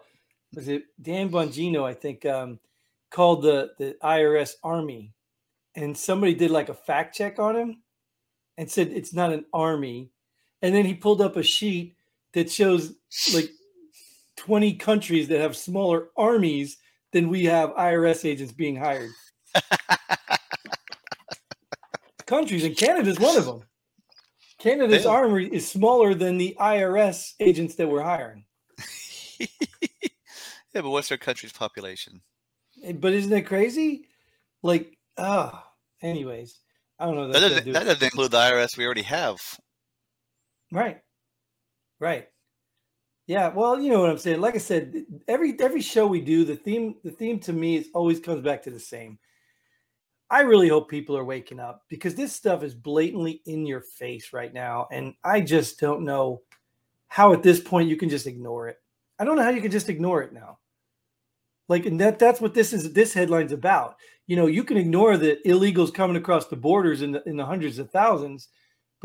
Was 0.55 0.69
it 0.69 0.85
Dan 1.03 1.29
Bongino? 1.29 1.83
I 1.83 1.95
think 1.95 2.25
um, 2.25 2.61
called 3.11 3.43
the 3.43 3.71
the 3.81 3.97
IRS 4.01 4.53
army, 4.63 5.13
and 5.75 5.99
somebody 5.99 6.35
did 6.35 6.53
like 6.53 6.69
a 6.69 6.75
fact 6.75 7.17
check 7.17 7.41
on 7.41 7.57
him, 7.57 7.83
and 8.57 8.71
said 8.71 8.89
it's 8.89 9.13
not 9.13 9.33
an 9.33 9.45
army, 9.53 10.13
and 10.63 10.73
then 10.73 10.85
he 10.85 10.95
pulled 10.95 11.21
up 11.21 11.37
a 11.37 11.43
sheet 11.43 11.96
that 12.37 12.53
shows 12.53 12.95
like 13.35 13.51
twenty 14.37 14.75
countries 14.75 15.29
that 15.29 15.41
have 15.41 15.57
smaller 15.57 16.09
armies 16.17 16.77
than 17.13 17.31
we 17.31 17.47
have 17.47 17.71
IRS 17.71 18.27
agents 18.27 18.53
being 18.53 18.77
hired. 18.77 19.11
countries, 22.27 22.63
and 22.65 22.77
Canada's 22.77 23.19
one 23.19 23.39
of 23.39 23.47
them. 23.47 23.63
Canada's 24.59 25.05
Damn. 25.05 25.13
army 25.13 25.47
is 25.47 25.67
smaller 25.67 26.13
than 26.15 26.37
the 26.37 26.55
IRS 26.61 27.33
agents 27.41 27.77
that 27.77 27.89
we're 27.89 28.03
hiring. 28.03 28.45
yeah, 29.41 29.47
but 30.75 30.91
what's 30.91 31.09
their 31.09 31.17
country's 31.17 31.53
population? 31.53 32.21
But 32.95 33.15
isn't 33.15 33.33
it 33.33 33.43
crazy? 33.43 34.09
Like, 34.63 34.99
ah, 35.17 35.65
oh, 35.65 36.07
anyways, 36.07 36.59
I 36.99 37.07
don't 37.07 37.17
know. 37.17 37.33
That 37.33 37.41
doesn't, 37.41 37.65
do 37.65 37.73
that 37.73 37.85
doesn't 37.85 38.03
include 38.03 38.33
the 38.33 38.39
IRS 38.39 38.77
we 38.77 38.85
already 38.85 39.03
have. 39.03 39.41
Right. 40.71 41.01
Right. 42.01 42.29
Yeah, 43.27 43.49
well, 43.49 43.81
you 43.81 43.91
know 43.91 44.01
what 44.01 44.11
I'm 44.11 44.19
saying. 44.19 44.41
Like 44.41 44.55
I 44.55 44.59
said, 44.59 45.05
every 45.27 45.59
every 45.61 45.81
show 45.81 46.07
we 46.07 46.21
do, 46.21 46.45
the 46.45 46.55
theme 46.55 46.95
the 47.03 47.11
theme 47.11 47.41
to 47.41 47.53
me 47.53 47.77
is 47.77 47.89
always 47.93 48.21
comes 48.21 48.43
back 48.43 48.63
to 48.63 48.71
the 48.71 48.79
same. 48.79 49.19
I 50.31 50.41
really 50.41 50.69
hope 50.69 50.89
people 50.89 51.17
are 51.17 51.25
waking 51.25 51.61
up 51.61 51.83
because 51.89 52.15
this 52.15 52.33
stuff 52.33 52.63
is 52.63 52.75
blatantly 52.75 53.43
in 53.47 53.67
your 53.67 53.81
face 53.81 54.33
right 54.33 54.53
now, 54.53 54.87
and 54.93 55.15
I 55.25 55.41
just 55.41 55.81
don't 55.81 56.05
know 56.05 56.43
how 57.09 57.33
at 57.33 57.43
this 57.43 57.61
point 57.61 57.89
you 57.89 57.97
can 57.97 58.09
just 58.09 58.27
ignore 58.27 58.69
it. 58.69 58.77
I 59.19 59.25
don't 59.25 59.37
know 59.37 59.43
how 59.43 59.51
you 59.51 59.63
can 59.63 59.71
just 59.71 59.89
ignore 59.89 60.23
it 60.23 60.33
now. 60.33 60.59
Like, 61.69 61.87
and 61.87 62.01
that 62.01 62.21
that's 62.21 62.41
what 62.41 62.55
this 62.55 62.73
is. 62.73 62.93
This 62.93 63.13
headline's 63.13 63.53
about. 63.53 63.97
You 64.29 64.37
know, 64.37 64.47
you 64.47 64.63
can 64.63 64.77
ignore 64.77 65.17
the 65.17 65.39
illegals 65.47 65.93
coming 65.93 66.17
across 66.17 66.47
the 66.47 66.57
borders 66.57 67.03
in 67.03 67.11
the 67.13 67.29
in 67.29 67.37
the 67.37 67.47
hundreds 67.47 67.81
of 67.81 67.91
thousands, 67.91 68.49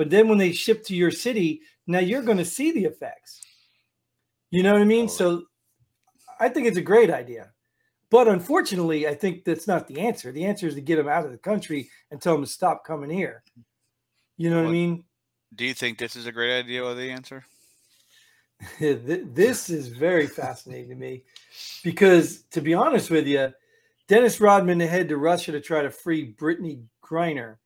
but 0.02 0.10
then 0.10 0.28
when 0.28 0.40
they 0.40 0.52
ship 0.52 0.84
to 0.86 0.96
your 0.96 1.12
city, 1.12 1.62
now 1.86 2.00
you're 2.00 2.24
going 2.24 2.40
to 2.40 2.44
see 2.44 2.72
the 2.72 2.86
effects. 2.86 3.40
You 4.50 4.64
know 4.64 4.74
what 4.74 4.82
I 4.82 4.86
mean? 4.86 5.06
Oh, 5.06 5.10
so, 5.10 5.44
I 6.40 6.50
think 6.50 6.66
it's 6.66 6.78
a 6.78 6.82
great 6.82 7.12
idea, 7.12 7.52
but 8.10 8.28
unfortunately, 8.28 9.08
I 9.08 9.14
think 9.14 9.46
that's 9.46 9.68
not 9.68 9.88
the 9.88 10.00
answer. 10.00 10.32
The 10.32 10.46
answer 10.46 10.66
is 10.66 10.74
to 10.74 10.82
get 10.82 10.96
them 10.96 11.08
out 11.08 11.24
of 11.24 11.32
the 11.32 11.38
country 11.38 11.92
and 12.10 12.20
tell 12.20 12.34
them 12.34 12.44
to 12.44 12.50
stop 12.50 12.84
coming 12.84 13.12
here. 13.12 13.44
You 14.38 14.50
know 14.50 14.56
what, 14.56 14.64
what 14.64 14.70
I 14.70 14.74
mean? 14.74 15.04
Do 15.54 15.66
you 15.66 15.76
think 15.76 16.00
this 16.00 16.16
is 16.16 16.26
a 16.26 16.32
great 16.32 16.58
idea 16.58 16.84
or 16.84 16.96
the 16.96 17.12
answer? 17.12 17.46
this 18.80 19.70
is 19.70 19.88
very 19.88 20.26
fascinating 20.26 20.90
to 20.90 20.96
me 20.96 21.26
because, 21.84 22.42
to 22.54 22.62
be 22.62 22.74
honest 22.74 23.12
with 23.12 23.28
you, 23.28 23.54
Dennis 24.08 24.42
Rodman 24.42 24.80
head 24.80 25.10
to 25.10 25.18
Russia 25.18 25.52
to 25.52 25.62
try 25.62 25.84
to 25.84 25.92
free 25.92 26.34
Brittney 26.34 26.86
Griner. 27.06 27.58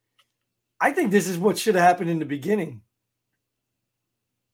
I 0.79 0.91
think 0.91 1.12
this 1.12 1.27
is 1.27 1.38
what 1.38 1.58
should 1.58 1.75
have 1.75 1.84
happened 1.84 2.10
in 2.10 2.20
the 2.20 2.25
beginning. 2.25 2.82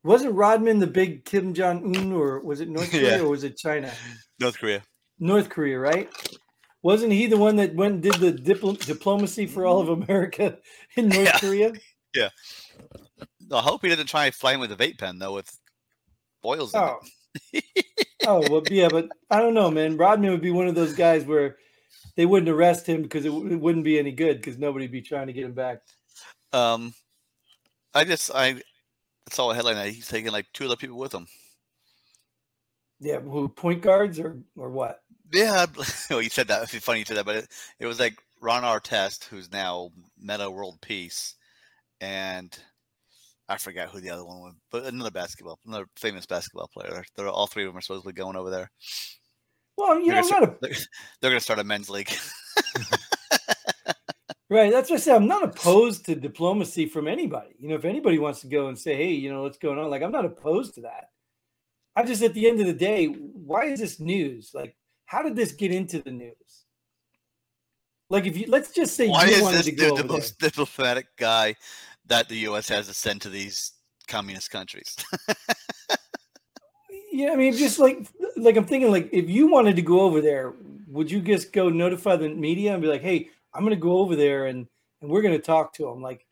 Wasn't 0.04 0.34
Rodman 0.34 0.80
the 0.80 0.88
big 0.88 1.26
Kim 1.26 1.54
Jong 1.54 1.96
Un, 1.96 2.12
or 2.12 2.40
was 2.40 2.62
it 2.62 2.70
North 2.70 2.92
Korea, 2.92 3.18
yeah. 3.18 3.24
or 3.24 3.30
was 3.30 3.44
it 3.44 3.58
China? 3.58 3.92
North 4.40 4.58
Korea. 4.58 4.82
North 5.20 5.50
Korea, 5.50 5.80
right? 5.80 6.10
Wasn't 6.84 7.12
he 7.12 7.28
the 7.28 7.38
one 7.38 7.58
that 7.58 7.76
went 7.76 7.94
and 7.94 8.04
did 8.04 8.16
the 8.16 8.34
dipl- 8.34 8.84
diplomacy 8.84 9.46
for 9.46 9.66
all 9.66 9.80
of 9.80 9.90
America 9.90 10.58
in 10.96 11.10
North 11.10 11.26
yeah. 11.26 11.38
Korea? 11.40 11.74
Yeah. 12.14 12.28
I 13.54 13.62
hope 13.62 13.84
he 13.84 13.88
didn't 13.88 14.08
try 14.08 14.32
flying 14.32 14.60
with 14.60 14.70
a 14.74 14.76
vape 14.76 14.98
pen 14.98 15.18
though, 15.18 15.34
with 15.36 15.50
boils. 16.44 16.76
Oh. 16.76 17.00
oh 18.28 18.44
well, 18.52 18.64
yeah, 18.70 18.90
but 18.90 19.08
I 19.30 19.40
don't 19.40 19.54
know, 19.54 19.72
man. 19.72 19.96
Rodman 19.96 20.32
would 20.32 20.42
be 20.42 20.52
one 20.52 20.68
of 20.68 20.76
those 20.76 20.94
guys 20.94 21.24
where 21.24 21.56
they 22.18 22.26
wouldn't 22.26 22.50
arrest 22.50 22.86
him 22.86 23.02
because 23.02 23.24
it, 23.24 23.30
it, 23.30 23.62
wouldn't 23.62 23.86
be 23.86 23.98
any 23.98 24.12
good 24.12 24.42
because 24.42 24.58
nobody'd 24.58 24.92
be 24.92 25.02
trying 25.02 25.28
to 25.28 25.34
get 25.34 25.46
him 25.46 25.54
back. 25.54 25.84
Um, 26.54 26.94
I 27.94 28.04
just 28.04 28.32
I 28.34 28.62
saw 29.30 29.52
a 29.52 29.56
headline 29.56 29.76
that 29.76 29.90
he's 29.90 30.08
taking 30.08 30.32
like 30.32 30.48
two 30.54 30.66
other 30.66 30.76
people 30.76 30.98
with 30.98 31.14
him. 31.14 31.28
Yeah, 33.00 33.20
who 33.20 33.50
point 33.50 33.82
guards 33.82 34.20
or 34.20 34.38
or 34.56 34.70
what? 34.70 35.02
Yeah, 35.34 35.66
well, 36.10 36.22
you 36.22 36.30
said 36.30 36.48
that. 36.50 36.74
It's 36.74 36.86
funny 36.86 37.00
you 37.00 37.06
said 37.06 37.18
that, 37.18 37.26
but 37.26 37.36
it, 37.38 37.48
it 37.80 37.86
was 37.86 38.00
like 38.00 38.18
Ron 38.42 38.64
Artest, 38.64 39.26
who's 39.26 39.52
now 39.52 39.92
Metta 40.20 40.50
World 40.50 40.80
Peace, 40.82 41.36
and 42.00 42.58
I 43.48 43.58
forgot 43.58 43.90
who 43.90 44.00
the 44.00 44.10
other 44.10 44.26
one 44.26 44.40
was, 44.40 44.54
but 44.72 44.86
another 44.86 45.12
basketball, 45.12 45.60
another 45.66 45.88
famous 45.98 46.26
basketball 46.26 46.70
player. 46.74 47.04
They're 47.16 47.28
all 47.28 47.48
three 47.48 47.64
of 47.64 47.70
them 47.70 47.78
are 47.78 47.82
supposedly 47.82 48.14
going 48.14 48.38
over 48.38 48.50
there. 48.50 48.72
Well, 49.78 50.00
you 50.00 50.12
they're 50.12 50.22
know, 50.22 50.28
start, 50.28 50.44
a... 50.44 50.56
they're, 50.62 50.72
they're 51.20 51.32
going 51.32 51.40
to 51.40 51.44
start 51.44 51.60
a 51.60 51.64
men's 51.64 51.90
league. 51.90 52.10
Right. 54.52 54.70
That's 54.70 54.90
what 54.90 54.98
I 54.98 55.00
said. 55.00 55.16
I'm 55.16 55.30
not 55.30 55.46
opposed 55.46 56.06
to 56.08 56.16
diplomacy 56.16 56.86
from 56.86 57.08
anybody. 57.08 57.56
You 57.58 57.70
know, 57.70 57.76
if 57.76 57.86
anybody 57.86 58.20
wants 58.20 58.42
to 58.42 58.48
go 58.48 58.68
and 58.68 58.78
say, 58.78 58.98
hey, 58.98 59.12
you 59.14 59.32
know, 59.32 59.44
what's 59.44 59.58
going 59.58 59.80
on? 59.80 59.90
Like, 59.90 60.02
I'm 60.02 60.12
not 60.12 60.26
opposed 60.26 60.76
to 60.76 60.82
that. 60.82 61.12
I 61.96 62.04
just, 62.04 62.22
at 62.22 62.34
the 62.34 62.50
end 62.50 62.60
of 62.60 62.68
the 62.68 62.74
day, 62.74 63.06
why 63.06 63.68
is 63.68 63.80
this 63.80 64.02
news? 64.02 64.52
Like, 64.54 64.76
how 65.06 65.22
did 65.22 65.38
this 65.38 65.54
get 65.54 65.72
into 65.72 66.02
the 66.02 66.12
news? 66.12 66.66
Like, 68.10 68.26
if 68.26 68.36
you 68.36 68.46
let's 68.50 68.74
just 68.74 68.98
say 68.98 69.08
why 69.08 69.24
you 69.24 69.36
is 69.36 69.42
wanted 69.42 69.58
this 69.60 69.66
to 69.68 69.72
go 69.72 69.96
dude 69.96 70.06
the 70.06 70.14
most 70.14 70.38
diplomatic 70.38 71.08
guy 71.16 71.56
that 72.08 72.28
the 72.28 72.40
U.S. 72.40 72.68
has 72.68 72.88
to 72.88 72.94
send 72.94 73.22
to 73.22 73.30
these 73.30 73.72
communist 74.08 74.52
countries? 74.52 74.98
Yeah, 77.14 77.34
I 77.34 77.36
mean, 77.36 77.54
just 77.54 77.78
like 77.78 78.08
like 78.38 78.56
I'm 78.56 78.66
thinking, 78.66 78.90
like 78.90 79.10
if 79.12 79.30
you 79.30 79.48
wanted 79.48 79.76
to 79.76 79.82
go 79.82 80.00
over 80.00 80.22
there, 80.22 80.54
would 80.88 81.12
you 81.12 81.20
just 81.20 81.52
go 81.52 81.68
notify 81.68 82.16
the 82.16 82.30
media 82.30 82.72
and 82.72 82.82
be 82.82 82.88
like, 82.88 83.02
"Hey, 83.02 83.30
I'm 83.54 83.62
going 83.62 83.76
to 83.76 83.82
go 83.82 83.98
over 83.98 84.16
there 84.16 84.46
and 84.46 84.68
and 85.02 85.10
we're 85.10 85.22
going 85.22 85.34
to 85.34 85.40
talk 85.40 85.74
to 85.76 85.88
him. 85.88 86.02
Like, 86.02 86.26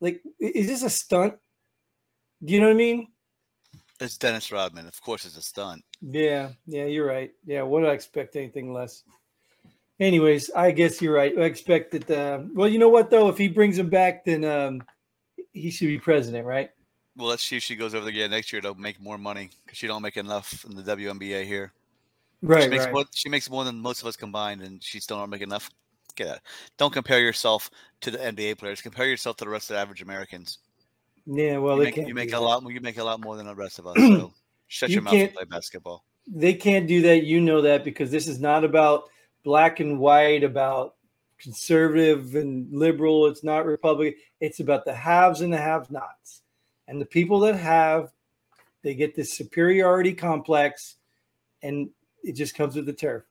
like 0.00 0.22
is 0.40 0.66
this 0.66 0.82
a 0.82 0.90
stunt? 0.90 1.34
Do 2.44 2.52
you 2.52 2.60
know 2.60 2.66
what 2.66 2.74
I 2.74 2.76
mean? 2.76 3.08
it's 4.00 4.18
Dennis 4.18 4.52
Rodman. 4.52 4.86
Of 4.86 5.00
course, 5.00 5.24
it's 5.24 5.36
a 5.36 5.42
stunt. 5.42 5.84
Yeah, 6.00 6.50
yeah, 6.66 6.84
you're 6.84 7.06
right. 7.06 7.32
Yeah, 7.44 7.62
what 7.62 7.80
do 7.80 7.86
I 7.86 7.92
expect 7.92 8.36
anything 8.36 8.72
less? 8.72 9.02
Anyways, 10.00 10.50
I 10.50 10.72
guess 10.72 11.00
you're 11.00 11.14
right. 11.14 11.36
I 11.38 11.42
expect 11.42 11.92
that. 11.92 12.10
Uh, 12.10 12.44
well, 12.52 12.68
you 12.68 12.78
know 12.78 12.88
what 12.88 13.10
though, 13.10 13.28
if 13.28 13.38
he 13.38 13.48
brings 13.48 13.78
him 13.78 13.88
back, 13.88 14.24
then 14.24 14.44
um, 14.44 14.82
he 15.52 15.70
should 15.70 15.86
be 15.86 15.98
president, 15.98 16.44
right? 16.44 16.70
Well, 17.16 17.28
let's 17.28 17.44
see 17.44 17.56
if 17.56 17.62
she 17.62 17.76
goes 17.76 17.94
over 17.94 18.04
there 18.04 18.12
again 18.12 18.30
next 18.30 18.52
year 18.52 18.60
to 18.62 18.74
make 18.74 19.00
more 19.00 19.18
money 19.18 19.50
because 19.64 19.78
she 19.78 19.86
don't 19.86 20.02
make 20.02 20.16
enough 20.16 20.64
in 20.64 20.74
the 20.74 20.82
WNBA 20.82 21.44
here. 21.44 21.72
Right, 22.42 22.64
she 22.64 22.68
makes 22.68 22.84
right. 22.84 22.92
more. 22.92 23.04
She 23.14 23.28
makes 23.28 23.48
more 23.48 23.64
than 23.64 23.80
most 23.80 24.02
of 24.02 24.08
us 24.08 24.16
combined, 24.16 24.62
and 24.62 24.82
she 24.82 24.98
still 25.00 25.18
don't 25.18 25.30
make 25.30 25.42
enough. 25.42 25.70
Get 26.16 26.28
out. 26.28 26.38
Don't 26.78 26.92
compare 26.92 27.20
yourself 27.20 27.70
to 28.02 28.10
the 28.10 28.18
NBA 28.18 28.58
players. 28.58 28.80
Compare 28.80 29.06
yourself 29.06 29.36
to 29.38 29.44
the 29.44 29.50
rest 29.50 29.70
of 29.70 29.74
the 29.74 29.80
average 29.80 30.02
Americans. 30.02 30.58
Yeah, 31.26 31.58
well, 31.58 31.78
you 31.78 31.84
make, 31.84 31.96
you 31.96 32.14
make 32.14 32.28
a 32.28 32.32
that. 32.32 32.40
lot. 32.40 32.62
You 32.70 32.80
make 32.80 32.98
a 32.98 33.04
lot 33.04 33.20
more 33.20 33.36
than 33.36 33.46
the 33.46 33.54
rest 33.54 33.78
of 33.78 33.86
us. 33.86 33.96
So 33.96 34.32
shut 34.68 34.90
You 34.90 34.94
your 34.94 35.02
mouth 35.02 35.14
and 35.14 35.34
play 35.34 35.44
basketball. 35.44 36.04
they 36.26 36.54
can't 36.54 36.86
do 36.86 37.00
that. 37.02 37.24
You 37.24 37.40
know 37.40 37.60
that 37.62 37.84
because 37.84 38.10
this 38.10 38.28
is 38.28 38.40
not 38.40 38.64
about 38.64 39.04
black 39.42 39.80
and 39.80 39.98
white, 39.98 40.44
about 40.44 40.96
conservative 41.38 42.34
and 42.34 42.70
liberal. 42.72 43.26
It's 43.26 43.42
not 43.44 43.66
Republican. 43.66 44.18
It's 44.40 44.60
about 44.60 44.84
the 44.84 44.94
haves 44.94 45.40
and 45.40 45.52
the 45.52 45.58
have 45.58 45.90
nots. 45.90 46.42
And 46.88 47.00
the 47.00 47.06
people 47.06 47.40
that 47.40 47.56
have, 47.56 48.12
they 48.82 48.94
get 48.94 49.14
this 49.14 49.32
superiority 49.32 50.12
complex 50.12 50.96
and 51.62 51.88
it 52.22 52.32
just 52.32 52.54
comes 52.54 52.76
with 52.76 52.86
the 52.86 52.92
turf. 52.92 53.24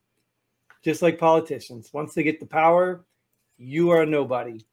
Just 0.83 1.01
like 1.01 1.17
politicians. 1.17 1.89
Once 1.93 2.13
they 2.13 2.23
get 2.23 2.39
the 2.39 2.45
power, 2.45 3.05
you 3.57 3.89
are 3.91 4.03
a 4.03 4.05
nobody. 4.05 4.65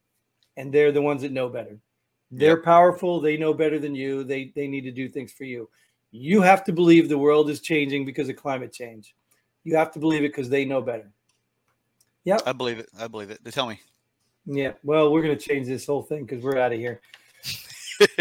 And 0.56 0.72
they're 0.72 0.92
the 0.92 1.02
ones 1.02 1.22
that 1.22 1.32
know 1.32 1.48
better. 1.48 1.78
They're 2.30 2.62
powerful. 2.62 3.20
They 3.20 3.36
know 3.36 3.52
better 3.52 3.78
than 3.78 3.94
you. 3.94 4.22
They 4.22 4.52
they 4.54 4.68
need 4.68 4.82
to 4.82 4.92
do 4.92 5.08
things 5.08 5.32
for 5.32 5.44
you. 5.44 5.68
You 6.12 6.42
have 6.42 6.64
to 6.64 6.72
believe 6.72 7.08
the 7.08 7.18
world 7.18 7.50
is 7.50 7.60
changing 7.60 8.04
because 8.04 8.28
of 8.28 8.36
climate 8.36 8.72
change. 8.72 9.14
You 9.64 9.76
have 9.76 9.92
to 9.92 9.98
believe 9.98 10.22
it 10.24 10.28
because 10.28 10.48
they 10.48 10.64
know 10.64 10.80
better. 10.80 11.10
Yep. 12.24 12.42
I 12.46 12.52
believe 12.52 12.78
it. 12.78 12.88
I 12.98 13.08
believe 13.08 13.30
it. 13.30 13.42
They 13.42 13.50
tell 13.50 13.68
me. 13.68 13.80
Yeah. 14.46 14.72
Well, 14.82 15.12
we're 15.12 15.22
going 15.22 15.36
to 15.36 15.44
change 15.44 15.66
this 15.66 15.86
whole 15.86 16.02
thing 16.02 16.24
because 16.24 16.42
we're 16.42 16.58
out 16.58 16.72
of 16.72 16.78
here. 16.78 17.00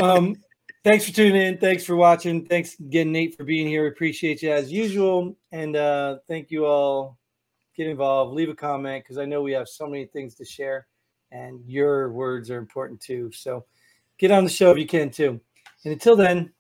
um, 0.02 0.36
thanks 0.84 1.06
for 1.06 1.14
tuning 1.14 1.42
in. 1.42 1.58
Thanks 1.58 1.86
for 1.86 1.96
watching. 1.96 2.46
Thanks 2.46 2.80
again, 2.80 3.12
Nate, 3.12 3.36
for 3.36 3.44
being 3.44 3.68
here. 3.68 3.84
We 3.84 3.90
appreciate 3.90 4.42
you 4.42 4.52
as 4.52 4.72
usual. 4.72 5.38
And 5.52 5.76
uh, 5.76 6.18
thank 6.28 6.52
you 6.52 6.66
all. 6.66 7.19
Get 7.80 7.88
involved. 7.88 8.34
Leave 8.34 8.50
a 8.50 8.54
comment 8.54 9.06
because 9.06 9.18
I 9.18 9.24
know 9.24 9.42
we 9.42 9.54
have 9.54 9.70
so 9.70 9.88
many 9.88 10.04
things 10.04 10.36
to 10.36 10.44
share, 10.44 10.86
and 11.32 11.62
your 11.66 12.12
words 12.12 12.52
are 12.52 12.58
important 12.58 13.00
too. 13.00 13.32
So 13.34 13.64
get 14.18 14.32
on 14.32 14.44
the 14.44 14.50
show 14.50 14.72
if 14.72 14.78
you 14.78 14.86
can 14.86 15.10
too. 15.10 15.40
And 15.86 15.94
until 15.94 16.18
then, 16.18 16.52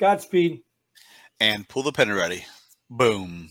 Godspeed. 0.00 0.62
And 1.38 1.68
pull 1.68 1.84
the 1.84 1.92
pin 1.92 2.12
ready. 2.12 2.44
Boom. 2.90 3.48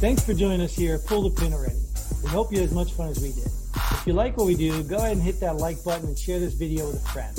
Thanks 0.00 0.24
for 0.24 0.34
joining 0.34 0.62
us 0.62 0.74
here. 0.74 0.98
Pull 0.98 1.30
the 1.30 1.40
pin 1.40 1.52
already. 1.52 1.78
We 2.24 2.28
hope 2.28 2.50
you 2.50 2.58
had 2.58 2.70
as 2.70 2.74
much 2.74 2.90
fun 2.94 3.10
as 3.10 3.20
we 3.20 3.30
did. 3.30 3.46
If 3.46 4.02
you 4.04 4.14
like 4.14 4.36
what 4.36 4.48
we 4.48 4.56
do, 4.56 4.82
go 4.82 4.96
ahead 4.96 5.12
and 5.12 5.22
hit 5.22 5.38
that 5.38 5.58
like 5.58 5.84
button 5.84 6.08
and 6.08 6.18
share 6.18 6.40
this 6.40 6.54
video 6.54 6.88
with 6.88 6.96
a 6.96 7.08
friend. 7.10 7.38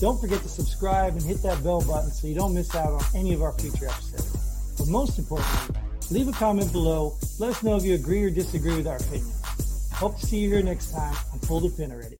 Don't 0.00 0.20
forget 0.20 0.40
to 0.42 0.48
subscribe 0.48 1.14
and 1.14 1.22
hit 1.22 1.42
that 1.42 1.62
bell 1.64 1.80
button 1.80 2.12
so 2.12 2.28
you 2.28 2.34
don't 2.34 2.54
miss 2.54 2.72
out 2.76 2.92
on 2.92 3.02
any 3.16 3.34
of 3.34 3.42
our 3.42 3.52
future 3.54 3.86
episodes. 3.88 4.76
But 4.78 4.86
most 4.86 5.18
importantly, 5.18 5.74
leave 6.12 6.28
a 6.28 6.32
comment 6.32 6.70
below. 6.70 7.16
Let 7.40 7.50
us 7.50 7.62
know 7.64 7.76
if 7.76 7.84
you 7.84 7.94
agree 7.96 8.22
or 8.22 8.30
disagree 8.30 8.76
with 8.76 8.86
our 8.86 8.96
opinion. 8.96 9.32
Hope 9.92 10.16
to 10.20 10.26
see 10.26 10.38
you 10.38 10.50
here 10.50 10.62
next 10.62 10.92
time 10.92 11.16
on 11.32 11.40
Pull 11.40 11.60
the 11.60 11.70
Pin 11.70 11.90
already. 11.90 12.16